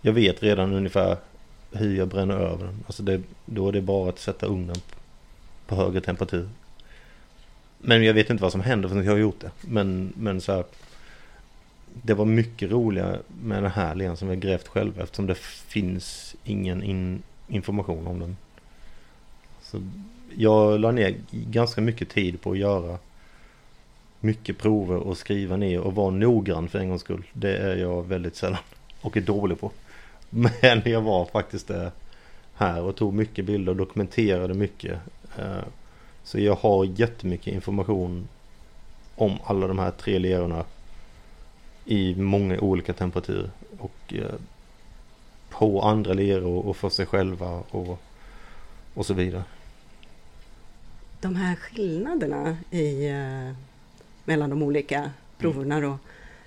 jag 0.00 0.12
vet 0.12 0.42
redan 0.42 0.72
ungefär 0.72 1.16
hur 1.72 1.96
jag 1.96 2.08
bränner 2.08 2.34
över 2.34 2.64
den. 2.64 2.84
Alltså 2.86 3.02
det, 3.02 3.20
då 3.46 3.68
är 3.68 3.72
det 3.72 3.80
bara 3.80 4.08
att 4.08 4.18
sätta 4.18 4.46
ugnen 4.46 4.76
på 5.66 5.74
högre 5.74 6.00
temperatur. 6.00 6.48
Men 7.78 8.04
jag 8.04 8.14
vet 8.14 8.30
inte 8.30 8.42
vad 8.42 8.52
som 8.52 8.60
händer 8.60 8.88
förrän 8.88 9.04
jag 9.04 9.12
har 9.12 9.18
gjort 9.18 9.40
det. 9.40 9.50
Men, 9.60 10.12
men 10.16 10.40
så 10.40 10.52
här, 10.52 10.64
Det 12.02 12.14
var 12.14 12.24
mycket 12.24 12.70
roligare 12.70 13.18
med 13.42 13.62
den 13.62 13.72
här 13.72 13.94
len 13.94 14.16
som 14.16 14.28
vi 14.28 14.36
grävt 14.36 14.68
själva 14.68 15.02
eftersom 15.02 15.26
det 15.26 15.38
finns 15.38 16.36
ingen 16.44 16.82
in, 16.82 17.22
information 17.48 18.06
om 18.06 18.20
den. 18.20 18.36
Så 19.62 19.82
jag 20.36 20.80
la 20.80 20.90
ner 20.90 21.14
ganska 21.30 21.80
mycket 21.80 22.08
tid 22.08 22.40
på 22.40 22.52
att 22.52 22.58
göra 22.58 22.98
mycket 24.20 24.58
prover 24.58 24.96
och 24.96 25.18
skriva 25.18 25.56
ner 25.56 25.80
och 25.80 25.94
vara 25.94 26.10
noggrann 26.10 26.68
för 26.68 26.78
en 26.78 26.88
gångs 26.88 27.00
skull. 27.00 27.24
Det 27.32 27.56
är 27.56 27.76
jag 27.76 28.02
väldigt 28.08 28.36
sällan 28.36 28.60
och 29.00 29.16
är 29.16 29.20
dålig 29.20 29.60
på. 29.60 29.70
Men 30.62 30.82
jag 30.84 31.00
var 31.00 31.24
faktiskt 31.24 31.70
här 32.54 32.82
och 32.82 32.96
tog 32.96 33.14
mycket 33.14 33.44
bilder 33.44 33.72
och 33.72 33.76
dokumenterade 33.76 34.54
mycket. 34.54 34.98
Eh, 35.38 35.64
så 36.24 36.38
jag 36.38 36.54
har 36.54 36.84
jättemycket 36.84 37.54
information 37.54 38.28
om 39.14 39.38
alla 39.44 39.66
de 39.66 39.78
här 39.78 39.90
tre 39.90 40.18
lerorna 40.18 40.64
i 41.84 42.14
många 42.14 42.60
olika 42.60 42.92
temperaturer. 42.92 43.50
Och 43.78 44.14
eh, 44.14 44.34
på 45.50 45.82
andra 45.82 46.12
leror 46.12 46.66
och 46.66 46.76
för 46.76 46.88
sig 46.88 47.06
själva 47.06 47.62
och, 47.70 47.98
och 48.94 49.06
så 49.06 49.14
vidare. 49.14 49.44
De 51.20 51.36
här 51.36 51.56
skillnaderna 51.56 52.56
i, 52.70 53.08
eh, 53.08 53.56
mellan 54.24 54.50
de 54.50 54.62
olika 54.62 55.10
proverna 55.38 55.80
då. 55.80 55.98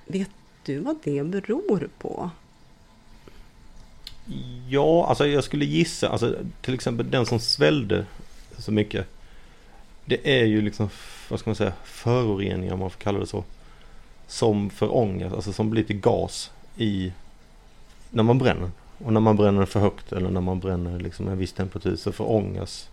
Vet 0.06 0.30
du 0.64 0.80
vad 0.80 0.98
det 1.04 1.24
beror 1.24 1.90
på? 1.98 2.30
Ja, 4.70 5.06
alltså 5.08 5.28
jag 5.28 5.44
skulle 5.44 5.66
gissa, 5.66 6.10
alltså 6.10 6.36
till 6.62 6.74
exempel 6.74 7.12
den 7.12 7.26
som 7.26 7.40
svällde 7.40 8.06
så 8.58 8.72
mycket. 8.72 9.08
Det 10.06 10.40
är 10.42 10.46
ju 10.46 10.62
liksom, 10.62 10.90
vad 11.30 11.40
ska 11.40 11.50
man 11.50 11.56
säga, 11.56 11.74
föroreningar 11.84 12.74
om 12.74 12.80
man 12.80 12.90
får 12.90 13.00
kalla 13.00 13.20
det 13.20 13.28
så. 13.28 13.44
Som 14.28 14.70
förångas, 14.70 15.34
alltså 15.34 15.54
som 15.54 15.70
blir 15.70 15.84
till 15.84 16.00
gas 16.00 16.52
i, 16.78 17.12
när 18.10 18.24
man 18.24 18.38
bränner. 18.38 18.72
Och 18.98 19.14
när 19.14 19.22
man 19.22 19.36
bränner 19.36 19.66
för 19.66 19.80
högt 19.80 20.12
eller 20.12 20.30
när 20.30 20.42
man 20.42 20.60
bränner 20.60 21.00
liksom 21.00 21.28
en 21.28 21.38
viss 21.38 21.54
temperatur 21.54 21.96
så 21.96 22.12
förångas 22.12 22.90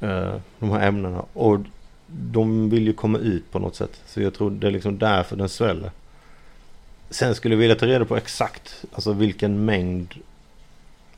eh, 0.00 0.34
de 0.58 0.70
här 0.70 0.88
ämnena. 0.88 1.24
Och 1.32 1.58
de 2.06 2.70
vill 2.70 2.86
ju 2.86 2.92
komma 2.92 3.18
ut 3.18 3.52
på 3.52 3.58
något 3.58 3.76
sätt. 3.76 4.00
Så 4.06 4.22
jag 4.22 4.34
tror 4.34 4.50
det 4.50 4.66
är 4.66 4.70
liksom 4.70 4.98
därför 4.98 5.36
den 5.36 5.48
sväller. 5.48 5.90
Sen 7.10 7.34
skulle 7.34 7.54
jag 7.54 7.60
vilja 7.60 7.76
ta 7.76 7.86
reda 7.86 8.04
på 8.04 8.16
exakt 8.16 8.84
alltså 8.92 9.12
vilken 9.12 9.64
mängd 9.64 10.14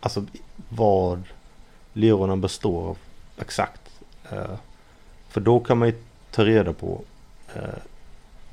Alltså 0.04 0.26
vad 0.68 1.22
lerorna 1.92 2.36
består 2.36 2.88
av 2.88 2.98
exakt. 3.40 3.80
Eh, 4.30 4.54
för 5.28 5.40
då 5.40 5.60
kan 5.60 5.78
man 5.78 5.88
ju 5.88 5.94
ta 6.30 6.44
reda 6.44 6.72
på 6.72 7.02
eh, 7.54 7.78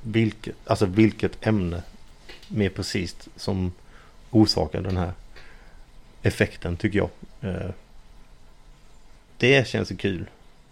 vilket, 0.02 0.56
alltså 0.66 0.86
vilket 0.86 1.48
ämne 1.48 1.84
mer 2.48 2.70
precis 2.70 3.16
som 3.36 3.72
orsakar 4.30 4.82
den 4.82 4.98
här 4.98 5.12
effekten 6.22 6.78
tycker 6.78 6.98
jag. 6.98 7.10
Eh, 7.42 7.70
det 9.38 9.68
känns 9.68 9.92
ju 9.92 9.96
kul. 9.96 10.26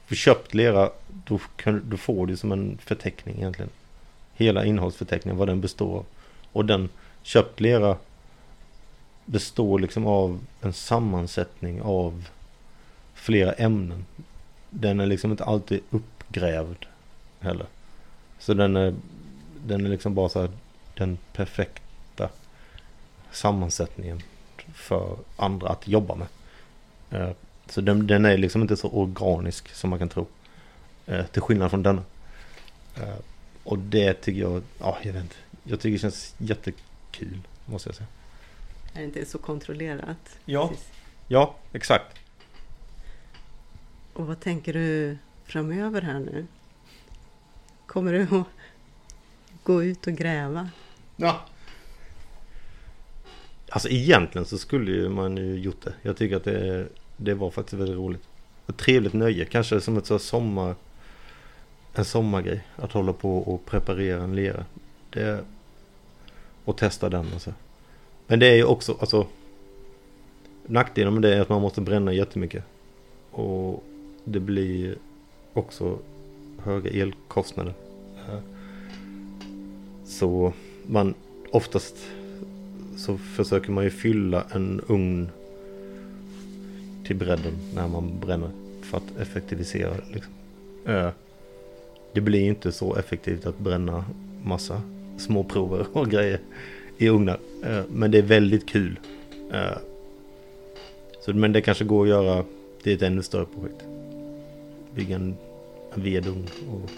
För 0.05 0.15
köpt 0.15 0.53
lera 0.53 0.91
då, 1.07 1.39
kan, 1.55 1.89
då 1.89 1.97
får 1.97 2.27
du 2.27 2.37
som 2.37 2.51
en 2.51 2.77
förteckning 2.85 3.35
egentligen. 3.35 3.71
Hela 4.35 4.65
innehållsförteckningen, 4.65 5.37
vad 5.37 5.47
den 5.47 5.61
består 5.61 5.97
av. 5.97 6.05
Och 6.57 6.65
den 6.65 6.89
köpt 7.23 7.59
lera 7.59 7.97
består 9.25 9.79
liksom 9.79 10.07
av 10.07 10.39
en 10.61 10.73
sammansättning 10.73 11.81
av 11.81 12.27
flera 13.13 13.51
ämnen. 13.51 14.05
Den 14.69 14.99
är 14.99 15.05
liksom 15.05 15.31
inte 15.31 15.43
alltid 15.43 15.79
uppgrävd 15.89 16.85
heller. 17.39 17.65
Så 18.39 18.53
den 18.53 18.75
är, 18.75 18.95
den 19.65 19.85
är 19.85 19.89
liksom 19.89 20.15
bara 20.15 20.29
så 20.29 20.41
här 20.41 20.51
den 20.93 21.17
perfekta 21.33 22.29
sammansättningen 23.31 24.21
för 24.73 25.17
andra 25.35 25.69
att 25.69 25.87
jobba 25.87 26.15
med. 26.15 26.27
Eh, 27.11 27.31
så 27.69 27.81
den, 27.81 28.07
den 28.07 28.25
är 28.25 28.37
liksom 28.37 28.61
inte 28.61 28.77
så 28.77 28.89
organisk 28.89 29.75
som 29.75 29.89
man 29.89 29.99
kan 29.99 30.09
tro. 30.09 30.25
Eh, 31.05 31.25
till 31.25 31.41
skillnad 31.41 31.69
från 31.69 31.83
denna. 31.83 32.03
Eh, 32.95 33.17
och 33.63 33.79
det 33.79 34.13
tycker 34.13 34.41
jag, 34.41 34.61
ja 34.79 34.97
jag 35.03 35.13
vet 35.13 35.23
inte. 35.23 35.35
Jag 35.69 35.79
tycker 35.79 35.93
det 35.93 35.99
känns 35.99 36.35
jättekul 36.37 37.41
måste 37.65 37.89
jag 37.89 37.95
säga. 37.95 38.07
Är 38.93 38.99
det 38.99 39.05
inte 39.05 39.25
så 39.25 39.37
kontrollerat? 39.37 40.39
Ja. 40.45 40.67
Precis. 40.67 40.87
Ja, 41.27 41.55
exakt. 41.73 42.17
Och 44.13 44.27
vad 44.27 44.39
tänker 44.39 44.73
du 44.73 45.17
framöver 45.43 46.01
här 46.01 46.19
nu? 46.19 46.45
Kommer 47.85 48.13
du 48.13 48.21
att 48.21 48.47
gå 49.63 49.83
ut 49.83 50.07
och 50.07 50.13
gräva? 50.13 50.69
Ja. 51.15 51.45
Alltså 53.69 53.89
egentligen 53.89 54.45
så 54.45 54.57
skulle 54.57 54.91
ju 54.91 55.09
man 55.09 55.37
ju 55.37 55.59
gjort 55.59 55.81
det. 55.83 55.93
Jag 56.01 56.17
tycker 56.17 56.35
att 56.35 56.43
det, 56.43 56.87
det 57.17 57.33
var 57.33 57.51
faktiskt 57.51 57.73
väldigt 57.73 57.97
roligt. 57.97 58.23
Ett 58.67 58.77
trevligt 58.77 59.13
nöje. 59.13 59.45
Kanske 59.45 59.81
som 59.81 59.97
ett 59.97 60.05
så 60.05 60.19
sommar... 60.19 60.75
En 61.93 62.05
sommargrej. 62.05 62.67
Att 62.75 62.91
hålla 62.91 63.13
på 63.13 63.37
och 63.37 63.65
preparera 63.65 64.23
en 64.23 64.35
lera. 64.35 64.65
Det, 65.09 65.45
och 66.67 66.77
testa 66.77 67.09
den 67.09 67.33
och 67.35 67.41
så. 67.41 67.53
Men 68.27 68.39
det 68.39 68.47
är 68.47 68.55
ju 68.55 68.63
också 68.63 68.97
alltså... 68.99 69.27
Nackdelen 70.69 71.13
med 71.13 71.21
det 71.21 71.35
är 71.35 71.41
att 71.41 71.49
man 71.49 71.61
måste 71.61 71.81
bränna 71.81 72.13
jättemycket. 72.13 72.63
Och 73.31 73.83
det 74.23 74.39
blir 74.39 74.97
också 75.53 75.99
höga 76.57 76.91
elkostnader. 77.03 77.73
Så 80.05 80.53
man 80.87 81.13
oftast 81.51 81.95
så 82.97 83.17
försöker 83.17 83.71
man 83.71 83.83
ju 83.83 83.89
fylla 83.89 84.45
en 84.51 84.81
ugn 84.87 85.29
till 87.05 87.15
bredden 87.15 87.53
när 87.75 87.87
man 87.87 88.19
bränner 88.19 88.49
för 88.81 88.97
att 88.97 89.17
effektivisera. 89.19 89.93
Liksom. 90.13 90.33
Det 92.13 92.21
blir 92.21 92.41
inte 92.41 92.71
så 92.71 92.95
effektivt 92.95 93.45
att 93.45 93.59
bränna 93.59 94.05
massa 94.43 94.81
små 95.17 95.43
prover 95.43 95.85
och 95.93 96.09
grejer 96.09 96.39
i 96.97 97.09
ugnar. 97.09 97.39
Eh, 97.63 97.81
men 97.89 98.11
det 98.11 98.17
är 98.17 98.21
väldigt 98.21 98.65
kul. 98.65 98.99
Eh, 99.53 99.77
så, 101.25 101.33
men 101.33 101.53
det 101.53 101.61
kanske 101.61 101.83
går 101.83 102.03
att 102.03 102.09
göra 102.09 102.43
till 102.83 102.93
ett 102.93 103.01
ännu 103.01 103.23
större 103.23 103.45
projekt. 103.45 103.83
Bygga 104.95 105.15
en, 105.15 105.35
en 105.93 106.03
vedugn. 106.03 106.47
Och, 106.69 106.89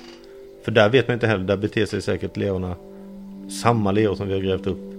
för 0.64 0.72
där 0.72 0.90
vet 0.90 1.08
man 1.08 1.14
inte 1.14 1.28
heller, 1.28 1.44
där 1.44 1.58
beter 1.58 1.86
sig 1.86 2.02
säkert 2.02 2.38
lerorna 2.38 2.76
samma 3.62 3.92
leror 3.92 4.16
som 4.16 4.28
vi 4.28 4.34
har 4.34 4.42
grävt 4.42 4.68
upp 4.68 4.90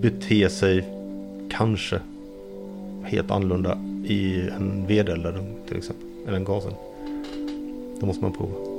beter 0.00 0.48
sig 0.48 0.84
kanske 1.50 2.00
helt 3.04 3.30
annorlunda 3.30 3.78
i 4.04 4.40
en 4.40 4.86
vedeldad 4.86 5.36
ugn 5.36 5.54
till 5.68 5.76
exempel. 5.76 6.06
Eller 6.26 6.36
en 6.36 6.44
gasen. 6.44 6.72
Det 8.00 8.06
måste 8.06 8.22
man 8.22 8.32
prova. 8.32 8.69